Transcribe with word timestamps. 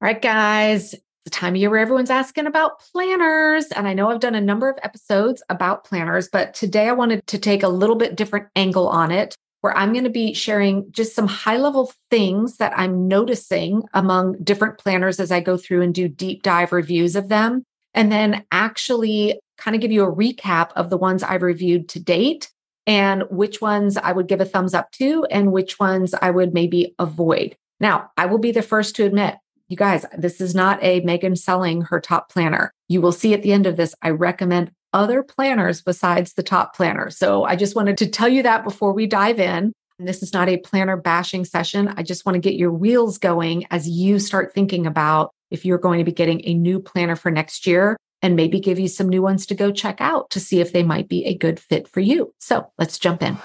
All 0.00 0.06
right, 0.06 0.22
guys, 0.22 0.94
the 1.24 1.30
time 1.30 1.54
of 1.54 1.60
year 1.60 1.70
where 1.70 1.80
everyone's 1.80 2.08
asking 2.08 2.46
about 2.46 2.78
planners. 2.92 3.66
And 3.74 3.88
I 3.88 3.94
know 3.94 4.08
I've 4.08 4.20
done 4.20 4.36
a 4.36 4.40
number 4.40 4.70
of 4.70 4.78
episodes 4.84 5.42
about 5.48 5.82
planners, 5.82 6.28
but 6.28 6.54
today 6.54 6.88
I 6.88 6.92
wanted 6.92 7.26
to 7.26 7.36
take 7.36 7.64
a 7.64 7.68
little 7.68 7.96
bit 7.96 8.14
different 8.14 8.46
angle 8.54 8.86
on 8.86 9.10
it, 9.10 9.34
where 9.60 9.76
I'm 9.76 9.92
going 9.92 10.04
to 10.04 10.10
be 10.10 10.34
sharing 10.34 10.86
just 10.92 11.16
some 11.16 11.26
high 11.26 11.56
level 11.56 11.92
things 12.12 12.58
that 12.58 12.78
I'm 12.78 13.08
noticing 13.08 13.82
among 13.92 14.40
different 14.44 14.78
planners 14.78 15.18
as 15.18 15.32
I 15.32 15.40
go 15.40 15.56
through 15.56 15.82
and 15.82 15.92
do 15.92 16.06
deep 16.06 16.44
dive 16.44 16.70
reviews 16.70 17.16
of 17.16 17.28
them. 17.28 17.64
And 17.92 18.12
then 18.12 18.44
actually 18.52 19.40
kind 19.56 19.74
of 19.74 19.80
give 19.80 19.90
you 19.90 20.04
a 20.04 20.14
recap 20.14 20.70
of 20.76 20.90
the 20.90 20.96
ones 20.96 21.24
I've 21.24 21.42
reviewed 21.42 21.88
to 21.88 21.98
date 21.98 22.52
and 22.86 23.24
which 23.30 23.60
ones 23.60 23.96
I 23.96 24.12
would 24.12 24.28
give 24.28 24.40
a 24.40 24.44
thumbs 24.44 24.74
up 24.74 24.92
to 24.92 25.24
and 25.24 25.50
which 25.50 25.80
ones 25.80 26.14
I 26.14 26.30
would 26.30 26.54
maybe 26.54 26.94
avoid. 27.00 27.56
Now, 27.80 28.12
I 28.16 28.26
will 28.26 28.38
be 28.38 28.52
the 28.52 28.62
first 28.62 28.94
to 28.96 29.04
admit 29.04 29.34
you 29.68 29.76
guys, 29.76 30.06
this 30.16 30.40
is 30.40 30.54
not 30.54 30.82
a 30.82 31.00
Megan 31.00 31.36
selling 31.36 31.82
her 31.82 32.00
top 32.00 32.30
planner. 32.30 32.72
You 32.88 33.00
will 33.00 33.12
see 33.12 33.34
at 33.34 33.42
the 33.42 33.52
end 33.52 33.66
of 33.66 33.76
this, 33.76 33.94
I 34.02 34.10
recommend 34.10 34.72
other 34.94 35.22
planners 35.22 35.82
besides 35.82 36.32
the 36.32 36.42
top 36.42 36.74
planner. 36.74 37.10
So 37.10 37.44
I 37.44 37.54
just 37.54 37.76
wanted 37.76 37.98
to 37.98 38.08
tell 38.08 38.28
you 38.28 38.42
that 38.42 38.64
before 38.64 38.94
we 38.94 39.06
dive 39.06 39.38
in. 39.38 39.72
And 39.98 40.08
this 40.08 40.22
is 40.22 40.32
not 40.32 40.48
a 40.48 40.58
planner 40.58 40.96
bashing 40.96 41.44
session. 41.44 41.88
I 41.96 42.02
just 42.02 42.24
want 42.24 42.34
to 42.36 42.40
get 42.40 42.54
your 42.54 42.72
wheels 42.72 43.18
going 43.18 43.66
as 43.70 43.88
you 43.88 44.18
start 44.18 44.54
thinking 44.54 44.86
about 44.86 45.32
if 45.50 45.64
you're 45.64 45.78
going 45.78 45.98
to 45.98 46.04
be 46.04 46.12
getting 46.12 46.40
a 46.44 46.54
new 46.54 46.80
planner 46.80 47.16
for 47.16 47.30
next 47.30 47.66
year 47.66 47.96
and 48.22 48.36
maybe 48.36 48.60
give 48.60 48.78
you 48.78 48.88
some 48.88 49.08
new 49.08 49.22
ones 49.22 49.44
to 49.46 49.54
go 49.54 49.70
check 49.70 50.00
out 50.00 50.30
to 50.30 50.40
see 50.40 50.60
if 50.60 50.72
they 50.72 50.82
might 50.82 51.08
be 51.08 51.24
a 51.26 51.36
good 51.36 51.60
fit 51.60 51.88
for 51.88 52.00
you. 52.00 52.32
So 52.38 52.70
let's 52.78 52.98
jump 52.98 53.22
in. 53.22 53.36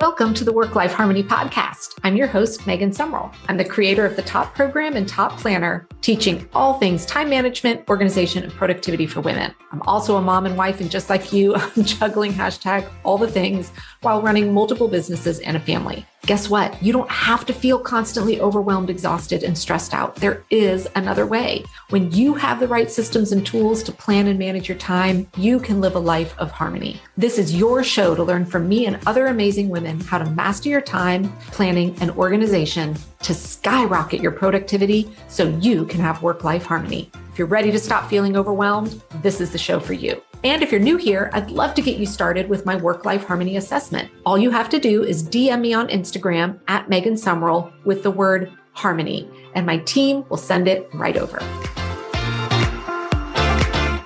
Welcome 0.00 0.32
to 0.32 0.44
the 0.44 0.52
Work 0.52 0.76
Life 0.76 0.94
Harmony 0.94 1.22
Podcast. 1.22 1.98
I'm 2.04 2.16
your 2.16 2.26
host, 2.26 2.66
Megan 2.66 2.90
Sumrell. 2.90 3.34
I'm 3.48 3.58
the 3.58 3.66
creator 3.66 4.06
of 4.06 4.16
the 4.16 4.22
Top 4.22 4.54
Program 4.54 4.96
and 4.96 5.06
Top 5.06 5.36
Planner, 5.38 5.86
teaching 6.00 6.48
all 6.54 6.78
things 6.78 7.04
time 7.04 7.28
management, 7.28 7.86
organization, 7.86 8.42
and 8.42 8.50
productivity 8.50 9.06
for 9.06 9.20
women. 9.20 9.54
I'm 9.72 9.82
also 9.82 10.16
a 10.16 10.22
mom 10.22 10.46
and 10.46 10.56
wife, 10.56 10.80
and 10.80 10.90
just 10.90 11.10
like 11.10 11.34
you, 11.34 11.54
I'm 11.76 11.84
juggling 11.84 12.32
hashtag 12.32 12.90
all 13.04 13.18
the 13.18 13.30
things 13.30 13.72
while 14.00 14.22
running 14.22 14.54
multiple 14.54 14.88
businesses 14.88 15.38
and 15.40 15.54
a 15.54 15.60
family. 15.60 16.06
Guess 16.26 16.50
what? 16.50 16.80
You 16.82 16.92
don't 16.92 17.10
have 17.10 17.46
to 17.46 17.52
feel 17.52 17.78
constantly 17.78 18.40
overwhelmed, 18.40 18.90
exhausted, 18.90 19.42
and 19.42 19.56
stressed 19.56 19.94
out. 19.94 20.16
There 20.16 20.44
is 20.50 20.86
another 20.94 21.26
way. 21.26 21.64
When 21.88 22.12
you 22.12 22.34
have 22.34 22.60
the 22.60 22.68
right 22.68 22.90
systems 22.90 23.32
and 23.32 23.44
tools 23.44 23.82
to 23.84 23.92
plan 23.92 24.26
and 24.26 24.38
manage 24.38 24.68
your 24.68 24.78
time, 24.78 25.26
you 25.36 25.58
can 25.58 25.80
live 25.80 25.96
a 25.96 25.98
life 25.98 26.38
of 26.38 26.50
harmony. 26.50 27.00
This 27.16 27.38
is 27.38 27.56
your 27.56 27.82
show 27.82 28.14
to 28.14 28.22
learn 28.22 28.44
from 28.44 28.68
me 28.68 28.86
and 28.86 28.98
other 29.06 29.26
amazing 29.26 29.70
women 29.70 29.98
how 30.00 30.18
to 30.18 30.30
master 30.30 30.68
your 30.68 30.82
time, 30.82 31.32
planning, 31.52 31.96
and 32.00 32.10
organization 32.12 32.96
to 33.22 33.34
skyrocket 33.34 34.20
your 34.20 34.32
productivity 34.32 35.10
so 35.28 35.48
you 35.60 35.86
can 35.86 36.00
have 36.00 36.22
work 36.22 36.44
life 36.44 36.64
harmony. 36.64 37.10
If 37.32 37.38
you're 37.38 37.48
ready 37.48 37.72
to 37.72 37.78
stop 37.78 38.10
feeling 38.10 38.36
overwhelmed, 38.36 39.02
this 39.22 39.40
is 39.40 39.52
the 39.52 39.58
show 39.58 39.80
for 39.80 39.94
you. 39.94 40.20
And 40.42 40.62
if 40.62 40.72
you're 40.72 40.80
new 40.80 40.96
here, 40.96 41.28
I'd 41.34 41.50
love 41.50 41.74
to 41.74 41.82
get 41.82 41.98
you 41.98 42.06
started 42.06 42.48
with 42.48 42.64
my 42.64 42.74
work 42.74 43.04
life 43.04 43.26
harmony 43.26 43.58
assessment. 43.58 44.10
All 44.24 44.38
you 44.38 44.50
have 44.50 44.70
to 44.70 44.78
do 44.78 45.04
is 45.04 45.22
DM 45.22 45.60
me 45.60 45.74
on 45.74 45.88
Instagram 45.88 46.58
at 46.66 46.88
Megan 46.88 47.12
Sumrell 47.12 47.70
with 47.84 48.02
the 48.02 48.10
word 48.10 48.50
harmony, 48.72 49.28
and 49.54 49.66
my 49.66 49.76
team 49.80 50.24
will 50.30 50.38
send 50.38 50.66
it 50.66 50.88
right 50.94 51.18
over. 51.18 51.40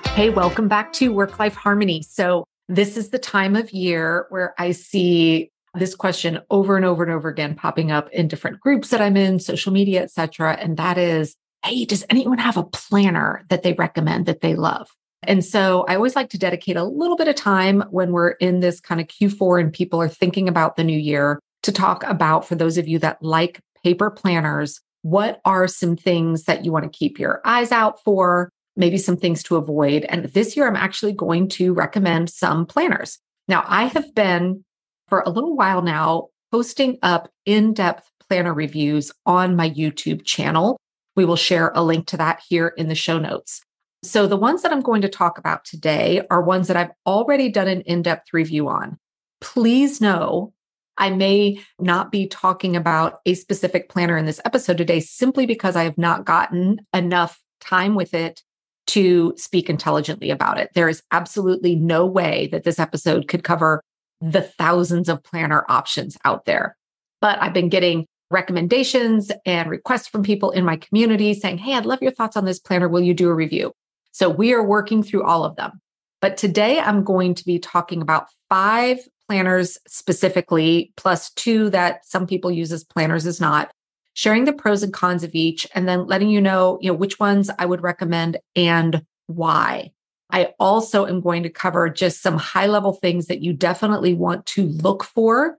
Hey, 0.09 0.29
welcome 0.29 0.67
back 0.67 0.91
to 0.93 1.13
Work 1.13 1.39
Life 1.39 1.55
Harmony. 1.55 2.01
So, 2.01 2.43
this 2.67 2.97
is 2.97 3.11
the 3.11 3.19
time 3.19 3.55
of 3.55 3.71
year 3.71 4.25
where 4.27 4.55
I 4.57 4.71
see 4.71 5.51
this 5.73 5.95
question 5.95 6.39
over 6.49 6.75
and 6.75 6.83
over 6.83 7.01
and 7.01 7.13
over 7.13 7.29
again 7.29 7.55
popping 7.55 7.91
up 7.91 8.09
in 8.11 8.27
different 8.27 8.59
groups 8.59 8.89
that 8.89 8.99
I'm 8.99 9.15
in, 9.15 9.39
social 9.39 9.71
media, 9.71 10.03
etc. 10.03 10.57
And 10.59 10.75
that 10.75 10.97
is, 10.97 11.37
hey, 11.63 11.85
does 11.85 12.03
anyone 12.09 12.39
have 12.39 12.57
a 12.57 12.63
planner 12.63 13.45
that 13.47 13.63
they 13.63 13.71
recommend 13.71 14.25
that 14.25 14.41
they 14.41 14.55
love? 14.55 14.89
And 15.23 15.43
so 15.43 15.85
I 15.87 15.95
always 15.95 16.15
like 16.15 16.29
to 16.29 16.37
dedicate 16.37 16.77
a 16.77 16.83
little 16.83 17.15
bit 17.15 17.27
of 17.27 17.35
time 17.35 17.83
when 17.89 18.11
we're 18.11 18.31
in 18.31 18.59
this 18.59 18.79
kind 18.79 19.01
of 19.01 19.07
Q4 19.07 19.59
and 19.59 19.73
people 19.73 20.01
are 20.01 20.09
thinking 20.09 20.47
about 20.47 20.75
the 20.75 20.83
new 20.83 20.97
year 20.97 21.39
to 21.63 21.71
talk 21.71 22.03
about, 22.03 22.47
for 22.47 22.55
those 22.55 22.77
of 22.77 22.87
you 22.87 22.99
that 22.99 23.21
like 23.23 23.59
paper 23.83 24.11
planners, 24.11 24.81
what 25.01 25.41
are 25.45 25.67
some 25.67 25.95
things 25.95 26.43
that 26.43 26.63
you 26.63 26.71
want 26.71 26.83
to 26.83 26.97
keep 26.97 27.19
your 27.19 27.41
eyes 27.45 27.71
out 27.71 28.03
for? 28.03 28.49
Maybe 28.75 28.97
some 28.97 29.17
things 29.17 29.41
to 29.43 29.55
avoid. 29.55 30.03
And 30.05 30.25
this 30.25 30.57
year, 30.57 30.67
I'm 30.67 30.75
actually 30.75 31.13
going 31.13 31.47
to 31.49 31.73
recommend 31.73 32.29
some 32.29 32.65
planners. 32.65 33.19
Now, 33.47 33.63
I 33.67 33.85
have 33.85 34.13
been 34.13 34.65
for 35.07 35.21
a 35.25 35.29
little 35.29 35.55
while 35.55 35.81
now 35.81 36.27
posting 36.51 36.97
up 37.01 37.29
in 37.45 37.73
depth 37.73 38.09
planner 38.27 38.53
reviews 38.53 39.11
on 39.25 39.55
my 39.55 39.69
YouTube 39.69 40.25
channel. 40.25 40.77
We 41.15 41.25
will 41.25 41.35
share 41.35 41.71
a 41.73 41.83
link 41.83 42.07
to 42.07 42.17
that 42.17 42.41
here 42.47 42.67
in 42.69 42.89
the 42.89 42.95
show 42.95 43.17
notes. 43.17 43.61
So, 44.05 44.27
the 44.27 44.37
ones 44.37 44.61
that 44.61 44.71
I'm 44.71 44.81
going 44.81 45.01
to 45.01 45.09
talk 45.09 45.37
about 45.37 45.65
today 45.65 46.21
are 46.29 46.41
ones 46.41 46.67
that 46.67 46.77
I've 46.77 46.91
already 47.07 47.49
done 47.49 47.67
an 47.67 47.81
in 47.81 48.01
depth 48.01 48.33
review 48.33 48.67
on. 48.69 48.99
Please 49.41 49.99
know 49.99 50.53
I 50.97 51.09
may 51.09 51.59
not 51.79 52.11
be 52.11 52.27
talking 52.27 52.75
about 52.75 53.19
a 53.25 53.33
specific 53.33 53.89
planner 53.89 54.17
in 54.17 54.25
this 54.25 54.39
episode 54.45 54.77
today 54.77 54.99
simply 54.99 55.45
because 55.45 55.75
I 55.75 55.83
have 55.83 55.97
not 55.97 56.25
gotten 56.25 56.85
enough 56.93 57.41
time 57.59 57.95
with 57.95 58.13
it 58.13 58.43
to 58.87 59.33
speak 59.37 59.69
intelligently 59.69 60.29
about 60.29 60.59
it. 60.59 60.69
There 60.75 60.87
is 60.87 61.01
absolutely 61.11 61.75
no 61.75 62.05
way 62.05 62.47
that 62.51 62.63
this 62.63 62.79
episode 62.79 63.27
could 63.27 63.43
cover 63.43 63.81
the 64.21 64.43
thousands 64.43 65.09
of 65.09 65.23
planner 65.23 65.65
options 65.67 66.17
out 66.23 66.45
there. 66.45 66.77
But 67.21 67.41
I've 67.41 67.53
been 67.53 67.69
getting 67.69 68.05
recommendations 68.29 69.31
and 69.45 69.69
requests 69.69 70.07
from 70.07 70.23
people 70.23 70.51
in 70.51 70.63
my 70.63 70.77
community 70.77 71.33
saying, 71.33 71.57
Hey, 71.57 71.73
I'd 71.73 71.85
love 71.85 72.01
your 72.01 72.11
thoughts 72.11 72.37
on 72.37 72.45
this 72.45 72.59
planner. 72.59 72.87
Will 72.87 73.01
you 73.01 73.13
do 73.13 73.29
a 73.29 73.33
review? 73.33 73.73
So 74.15 74.29
we 74.29 74.53
are 74.53 74.63
working 74.63 75.03
through 75.03 75.25
all 75.25 75.43
of 75.43 75.57
them. 75.57 75.81
But 76.21 76.37
today 76.37 76.79
I'm 76.79 77.03
going 77.03 77.35
to 77.35 77.43
be 77.43 77.59
talking 77.59 78.01
about 78.01 78.27
five 78.47 78.99
planners 79.27 79.77
specifically, 79.87 80.93
plus 80.95 81.31
two 81.31 81.69
that 81.71 82.05
some 82.05 82.25
people 82.25 82.49
use 82.49 82.71
as 82.71 82.85
planners 82.85 83.25
is 83.25 83.41
not, 83.41 83.71
sharing 84.13 84.45
the 84.45 84.53
pros 84.53 84.83
and 84.83 84.93
cons 84.93 85.25
of 85.25 85.35
each, 85.35 85.67
and 85.75 85.85
then 85.85 86.07
letting 86.07 86.29
you 86.29 86.39
know, 86.39 86.79
you 86.79 86.89
know, 86.89 86.97
which 86.97 87.19
ones 87.19 87.51
I 87.59 87.65
would 87.65 87.83
recommend 87.83 88.37
and 88.55 89.03
why. 89.27 89.91
I 90.29 90.53
also 90.61 91.05
am 91.05 91.19
going 91.19 91.43
to 91.43 91.49
cover 91.49 91.89
just 91.89 92.21
some 92.21 92.37
high 92.37 92.67
level 92.67 92.93
things 92.93 93.25
that 93.25 93.41
you 93.41 93.51
definitely 93.51 94.13
want 94.13 94.45
to 94.45 94.63
look 94.63 95.03
for 95.03 95.57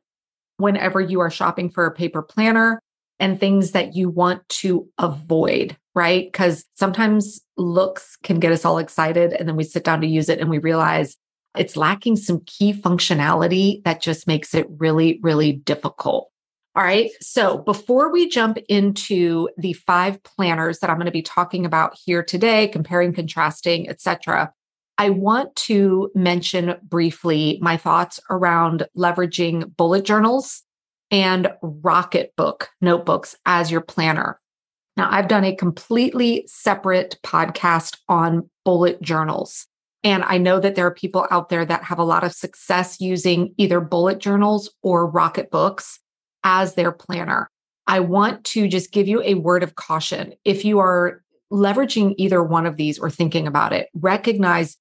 whenever 0.56 0.98
you 0.98 1.20
are 1.20 1.30
shopping 1.30 1.68
for 1.68 1.84
a 1.84 1.94
paper 1.94 2.22
planner 2.22 2.80
and 3.20 3.38
things 3.38 3.72
that 3.72 3.94
you 3.94 4.08
want 4.08 4.48
to 4.48 4.88
avoid, 4.96 5.76
right? 5.96 6.30
Because 6.30 6.64
sometimes 6.74 7.40
looks 7.56 8.16
can 8.22 8.38
get 8.38 8.52
us 8.52 8.64
all 8.64 8.78
excited 8.78 9.32
and 9.32 9.48
then 9.48 9.56
we 9.56 9.64
sit 9.64 9.82
down 9.82 10.02
to 10.02 10.06
use 10.06 10.28
it 10.28 10.38
and 10.38 10.50
we 10.50 10.58
realize 10.58 11.16
it's 11.56 11.76
lacking 11.76 12.16
some 12.16 12.42
key 12.44 12.74
functionality 12.74 13.82
that 13.84 14.02
just 14.02 14.26
makes 14.26 14.54
it 14.54 14.66
really, 14.78 15.18
really 15.22 15.52
difficult. 15.52 16.30
All 16.76 16.84
right. 16.84 17.10
So 17.22 17.56
before 17.56 18.12
we 18.12 18.28
jump 18.28 18.58
into 18.68 19.48
the 19.56 19.72
five 19.72 20.22
planners 20.22 20.80
that 20.80 20.90
I'm 20.90 20.96
going 20.96 21.06
to 21.06 21.10
be 21.10 21.22
talking 21.22 21.64
about 21.64 21.96
here 22.04 22.22
today, 22.22 22.68
comparing, 22.68 23.14
contrasting, 23.14 23.88
etc., 23.88 24.52
I 24.98 25.10
want 25.10 25.56
to 25.56 26.10
mention 26.14 26.74
briefly 26.82 27.58
my 27.62 27.78
thoughts 27.78 28.20
around 28.28 28.86
leveraging 28.96 29.74
bullet 29.76 30.04
journals 30.04 30.62
and 31.10 31.48
Rocketbook 31.62 32.66
notebooks 32.82 33.34
as 33.46 33.70
your 33.70 33.80
planner. 33.80 34.38
Now, 34.96 35.08
I've 35.10 35.28
done 35.28 35.44
a 35.44 35.54
completely 35.54 36.44
separate 36.46 37.18
podcast 37.22 37.98
on 38.08 38.48
bullet 38.64 39.00
journals. 39.02 39.66
And 40.02 40.22
I 40.24 40.38
know 40.38 40.60
that 40.60 40.74
there 40.74 40.86
are 40.86 40.94
people 40.94 41.26
out 41.30 41.48
there 41.48 41.64
that 41.64 41.82
have 41.84 41.98
a 41.98 42.04
lot 42.04 42.24
of 42.24 42.32
success 42.32 43.00
using 43.00 43.54
either 43.58 43.80
bullet 43.80 44.18
journals 44.18 44.70
or 44.82 45.10
Rocketbooks 45.10 45.98
as 46.44 46.74
their 46.74 46.92
planner. 46.92 47.50
I 47.86 48.00
want 48.00 48.44
to 48.44 48.68
just 48.68 48.92
give 48.92 49.08
you 49.08 49.22
a 49.22 49.34
word 49.34 49.62
of 49.62 49.74
caution. 49.74 50.32
If 50.44 50.64
you 50.64 50.78
are 50.78 51.22
leveraging 51.52 52.14
either 52.18 52.42
one 52.42 52.66
of 52.66 52.76
these 52.76 52.98
or 52.98 53.10
thinking 53.10 53.46
about 53.46 53.72
it, 53.72 53.88
recognize 53.94 54.76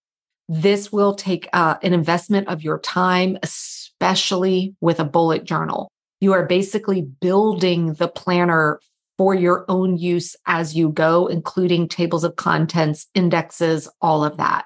this 0.48 0.92
will 0.92 1.16
take 1.16 1.50
uh, 1.54 1.76
an 1.82 1.94
investment 1.94 2.48
of 2.48 2.64
your 2.64 2.80
time, 2.80 3.38
especially 3.42 4.76
with 4.80 5.00
a 5.00 5.06
bullet 5.06 5.44
journal. 5.44 5.90
You 6.22 6.34
are 6.34 6.46
basically 6.46 7.02
building 7.02 7.94
the 7.94 8.08
planner 8.08 8.80
for 9.18 9.34
your 9.34 9.66
own 9.70 9.98
use 9.98 10.36
as 10.46 10.76
you 10.76 10.90
go, 10.90 11.28
including 11.28 11.88
tables 11.88 12.24
of 12.24 12.36
contents, 12.36 13.08
indexes, 13.14 13.88
all 14.02 14.24
of 14.24 14.38
that. 14.38 14.66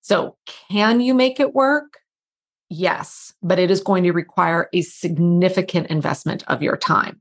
So, 0.00 0.36
can 0.70 1.00
you 1.00 1.14
make 1.14 1.40
it 1.40 1.54
work? 1.54 1.98
Yes, 2.68 3.34
but 3.42 3.58
it 3.58 3.70
is 3.70 3.82
going 3.82 4.04
to 4.04 4.12
require 4.12 4.68
a 4.72 4.82
significant 4.82 5.88
investment 5.88 6.44
of 6.46 6.62
your 6.62 6.76
time. 6.76 7.20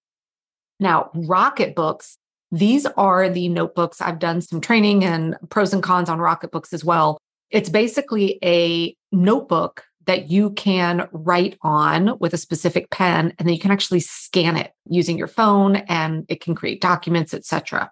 Now, 0.80 1.10
Rocketbooks, 1.16 2.18
these 2.52 2.86
are 2.86 3.30
the 3.30 3.50
notebooks. 3.50 4.00
I've 4.02 4.20
done 4.20 4.42
some 4.42 4.62
training 4.62 5.04
and 5.04 5.36
pros 5.50 5.74
and 5.74 5.84
cons 5.84 6.10
on 6.10 6.20
Rocketbooks 6.20 6.72
as 6.72 6.86
well. 6.86 7.18
It's 7.50 7.70
basically 7.70 8.40
a 8.44 8.96
notebook 9.12 9.84
that 10.10 10.32
you 10.32 10.50
can 10.54 11.08
write 11.12 11.56
on 11.62 12.18
with 12.18 12.34
a 12.34 12.38
specific 12.38 12.90
pen 12.90 13.32
and 13.38 13.48
then 13.48 13.54
you 13.54 13.60
can 13.60 13.70
actually 13.70 14.00
scan 14.00 14.58
it 14.58 14.74
using 14.90 15.20
your 15.20 15.28
phone 15.28 15.76
and 15.76 16.26
it 16.30 16.42
can 16.42 16.56
create 16.56 16.82
documents 16.82 17.32
etc 17.32 17.92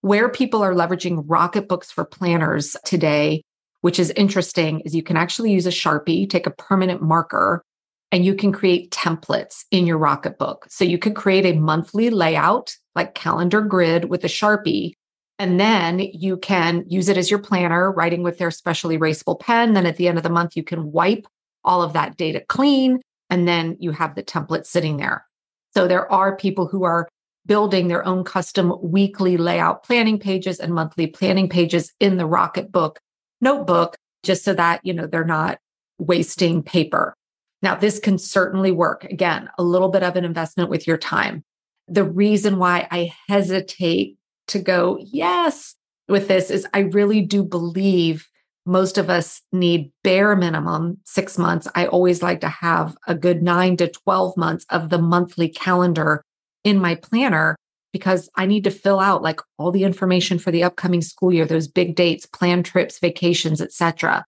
where 0.00 0.30
people 0.30 0.62
are 0.62 0.72
leveraging 0.72 1.26
rocketbooks 1.26 1.92
for 1.92 2.06
planners 2.06 2.74
today 2.86 3.42
which 3.82 3.98
is 3.98 4.10
interesting 4.12 4.80
is 4.80 4.94
you 4.94 5.02
can 5.02 5.18
actually 5.18 5.52
use 5.52 5.66
a 5.66 5.70
sharpie 5.70 6.28
take 6.28 6.46
a 6.46 6.50
permanent 6.50 7.02
marker 7.02 7.62
and 8.10 8.24
you 8.24 8.34
can 8.34 8.50
create 8.50 8.90
templates 8.90 9.64
in 9.70 9.86
your 9.86 9.98
rocketbook 9.98 10.60
so 10.70 10.84
you 10.84 10.96
could 10.96 11.14
create 11.14 11.44
a 11.44 11.58
monthly 11.58 12.08
layout 12.08 12.74
like 12.94 13.14
calendar 13.14 13.60
grid 13.60 14.06
with 14.06 14.24
a 14.24 14.28
sharpie 14.28 14.94
and 15.38 15.60
then 15.60 16.00
you 16.00 16.38
can 16.38 16.84
use 16.88 17.08
it 17.08 17.16
as 17.16 17.30
your 17.30 17.38
planner, 17.38 17.92
writing 17.92 18.24
with 18.24 18.38
their 18.38 18.50
special 18.50 18.90
erasable 18.90 19.38
pen. 19.38 19.74
Then 19.74 19.86
at 19.86 19.96
the 19.96 20.08
end 20.08 20.18
of 20.18 20.24
the 20.24 20.30
month, 20.30 20.56
you 20.56 20.64
can 20.64 20.90
wipe 20.90 21.28
all 21.64 21.82
of 21.82 21.92
that 21.92 22.16
data 22.16 22.42
clean. 22.48 23.00
And 23.30 23.46
then 23.46 23.76
you 23.78 23.90
have 23.90 24.14
the 24.14 24.22
template 24.22 24.66
sitting 24.66 24.96
there. 24.96 25.26
So 25.74 25.86
there 25.86 26.10
are 26.10 26.36
people 26.36 26.66
who 26.66 26.84
are 26.84 27.08
building 27.46 27.88
their 27.88 28.06
own 28.06 28.24
custom 28.24 28.74
weekly 28.82 29.36
layout 29.36 29.82
planning 29.82 30.18
pages 30.18 30.60
and 30.60 30.74
monthly 30.74 31.06
planning 31.06 31.48
pages 31.48 31.92
in 32.00 32.16
the 32.16 32.28
Rocketbook 32.28 32.96
notebook, 33.40 33.96
just 34.22 34.44
so 34.44 34.54
that, 34.54 34.80
you 34.84 34.92
know, 34.92 35.06
they're 35.06 35.24
not 35.24 35.58
wasting 35.98 36.62
paper. 36.62 37.14
Now, 37.62 37.74
this 37.74 37.98
can 37.98 38.18
certainly 38.18 38.70
work. 38.70 39.04
Again, 39.04 39.48
a 39.58 39.62
little 39.62 39.88
bit 39.88 40.02
of 40.02 40.16
an 40.16 40.24
investment 40.24 40.70
with 40.70 40.86
your 40.86 40.98
time. 40.98 41.44
The 41.86 42.04
reason 42.04 42.58
why 42.58 42.86
I 42.90 43.12
hesitate 43.28 44.16
to 44.48 44.58
go, 44.58 44.98
yes, 45.00 45.74
with 46.08 46.28
this 46.28 46.50
is 46.50 46.66
I 46.72 46.80
really 46.80 47.20
do 47.22 47.42
believe 47.42 48.26
most 48.66 48.98
of 48.98 49.08
us 49.08 49.40
need 49.52 49.90
bare 50.04 50.36
minimum 50.36 50.98
six 51.04 51.38
months. 51.38 51.66
I 51.74 51.86
always 51.86 52.22
like 52.22 52.40
to 52.42 52.48
have 52.48 52.96
a 53.06 53.14
good 53.14 53.42
nine 53.42 53.76
to 53.78 53.88
12 53.88 54.36
months 54.36 54.66
of 54.70 54.90
the 54.90 54.98
monthly 54.98 55.48
calendar 55.48 56.22
in 56.64 56.78
my 56.78 56.94
planner 56.94 57.56
because 57.92 58.28
I 58.36 58.46
need 58.46 58.64
to 58.64 58.70
fill 58.70 59.00
out 59.00 59.22
like 59.22 59.40
all 59.56 59.72
the 59.72 59.84
information 59.84 60.38
for 60.38 60.50
the 60.50 60.62
upcoming 60.64 61.00
school 61.00 61.32
year, 61.32 61.46
those 61.46 61.68
big 61.68 61.94
dates, 61.94 62.26
plan 62.26 62.62
trips, 62.62 62.98
vacations, 62.98 63.60
etc. 63.60 64.24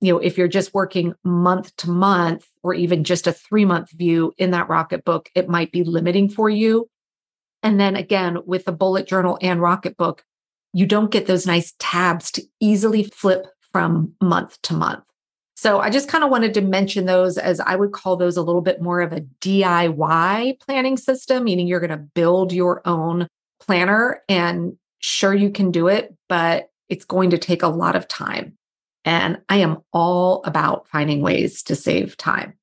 You 0.00 0.14
know, 0.14 0.18
if 0.18 0.38
you're 0.38 0.48
just 0.48 0.74
working 0.74 1.14
month 1.22 1.76
to 1.76 1.90
month 1.90 2.46
or 2.62 2.74
even 2.74 3.04
just 3.04 3.26
a 3.26 3.32
three 3.32 3.64
month 3.64 3.90
view 3.92 4.32
in 4.38 4.50
that 4.52 4.68
Rocketbook, 4.68 5.26
it 5.34 5.48
might 5.48 5.72
be 5.72 5.84
limiting 5.84 6.28
for 6.28 6.48
you. 6.48 6.88
And 7.62 7.78
then 7.78 7.94
again, 7.94 8.38
with 8.46 8.64
the 8.64 8.72
bullet 8.72 9.06
journal 9.06 9.38
and 9.40 9.60
Rocketbook, 9.60 10.20
you 10.72 10.86
don't 10.86 11.10
get 11.10 11.26
those 11.26 11.46
nice 11.46 11.74
tabs 11.78 12.30
to 12.32 12.42
easily 12.60 13.04
flip 13.04 13.46
from 13.72 14.14
month 14.20 14.60
to 14.62 14.74
month. 14.74 15.04
So 15.54 15.78
I 15.78 15.90
just 15.90 16.08
kind 16.08 16.24
of 16.24 16.30
wanted 16.30 16.54
to 16.54 16.60
mention 16.60 17.06
those 17.06 17.38
as 17.38 17.60
I 17.60 17.76
would 17.76 17.92
call 17.92 18.16
those 18.16 18.36
a 18.36 18.42
little 18.42 18.62
bit 18.62 18.82
more 18.82 19.00
of 19.00 19.12
a 19.12 19.20
DIY 19.40 20.58
planning 20.60 20.96
system, 20.96 21.44
meaning 21.44 21.68
you're 21.68 21.78
going 21.78 21.90
to 21.90 21.96
build 21.96 22.52
your 22.52 22.82
own 22.84 23.28
planner 23.60 24.22
and 24.28 24.76
sure 24.98 25.32
you 25.32 25.50
can 25.50 25.70
do 25.70 25.86
it, 25.86 26.16
but 26.28 26.70
it's 26.88 27.04
going 27.04 27.30
to 27.30 27.38
take 27.38 27.62
a 27.62 27.68
lot 27.68 27.94
of 27.94 28.08
time. 28.08 28.58
And 29.04 29.40
I 29.48 29.58
am 29.58 29.78
all 29.92 30.42
about 30.44 30.88
finding 30.88 31.20
ways 31.20 31.62
to 31.64 31.76
save 31.76 32.16
time. 32.16 32.54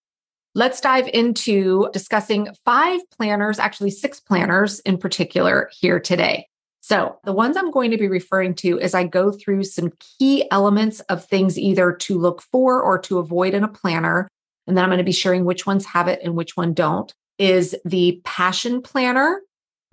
Let's 0.54 0.82
dive 0.82 1.08
into 1.08 1.90
discussing 1.94 2.50
five 2.66 3.00
planners, 3.12 3.60
actually, 3.60 3.92
six 3.92 4.20
planners 4.20 4.82
in 4.82 4.98
particular 4.98 5.70
here 5.80 6.02
today. 6.02 6.49
So, 6.90 7.20
the 7.24 7.34
ones 7.34 7.56
I'm 7.56 7.70
going 7.70 7.92
to 7.92 8.00
be 8.00 8.08
referring 8.08 8.56
to 8.56 8.80
as 8.82 8.96
I 8.96 9.04
go 9.04 9.32
through 9.32 9.66
some 9.66 9.92
key 10.00 10.50
elements 10.50 11.02
of 11.02 11.24
things 11.24 11.56
either 11.60 11.94
to 11.94 12.18
look 12.18 12.42
for 12.42 12.82
or 12.82 12.98
to 13.02 13.20
avoid 13.20 13.54
in 13.54 13.64
a 13.64 13.68
planner, 13.68 14.28
and 14.66 14.76
then 14.76 14.84
I'm 14.84 14.90
going 14.90 14.98
to 14.98 15.04
be 15.04 15.12
sharing 15.12 15.46
which 15.46 15.68
ones 15.68 15.86
have 15.86 16.08
it 16.08 16.20
and 16.24 16.36
which 16.36 16.58
one 16.58 16.74
don't, 16.74 17.14
is 17.38 17.76
the 17.86 18.20
Passion 18.24 18.82
Planner. 18.82 19.40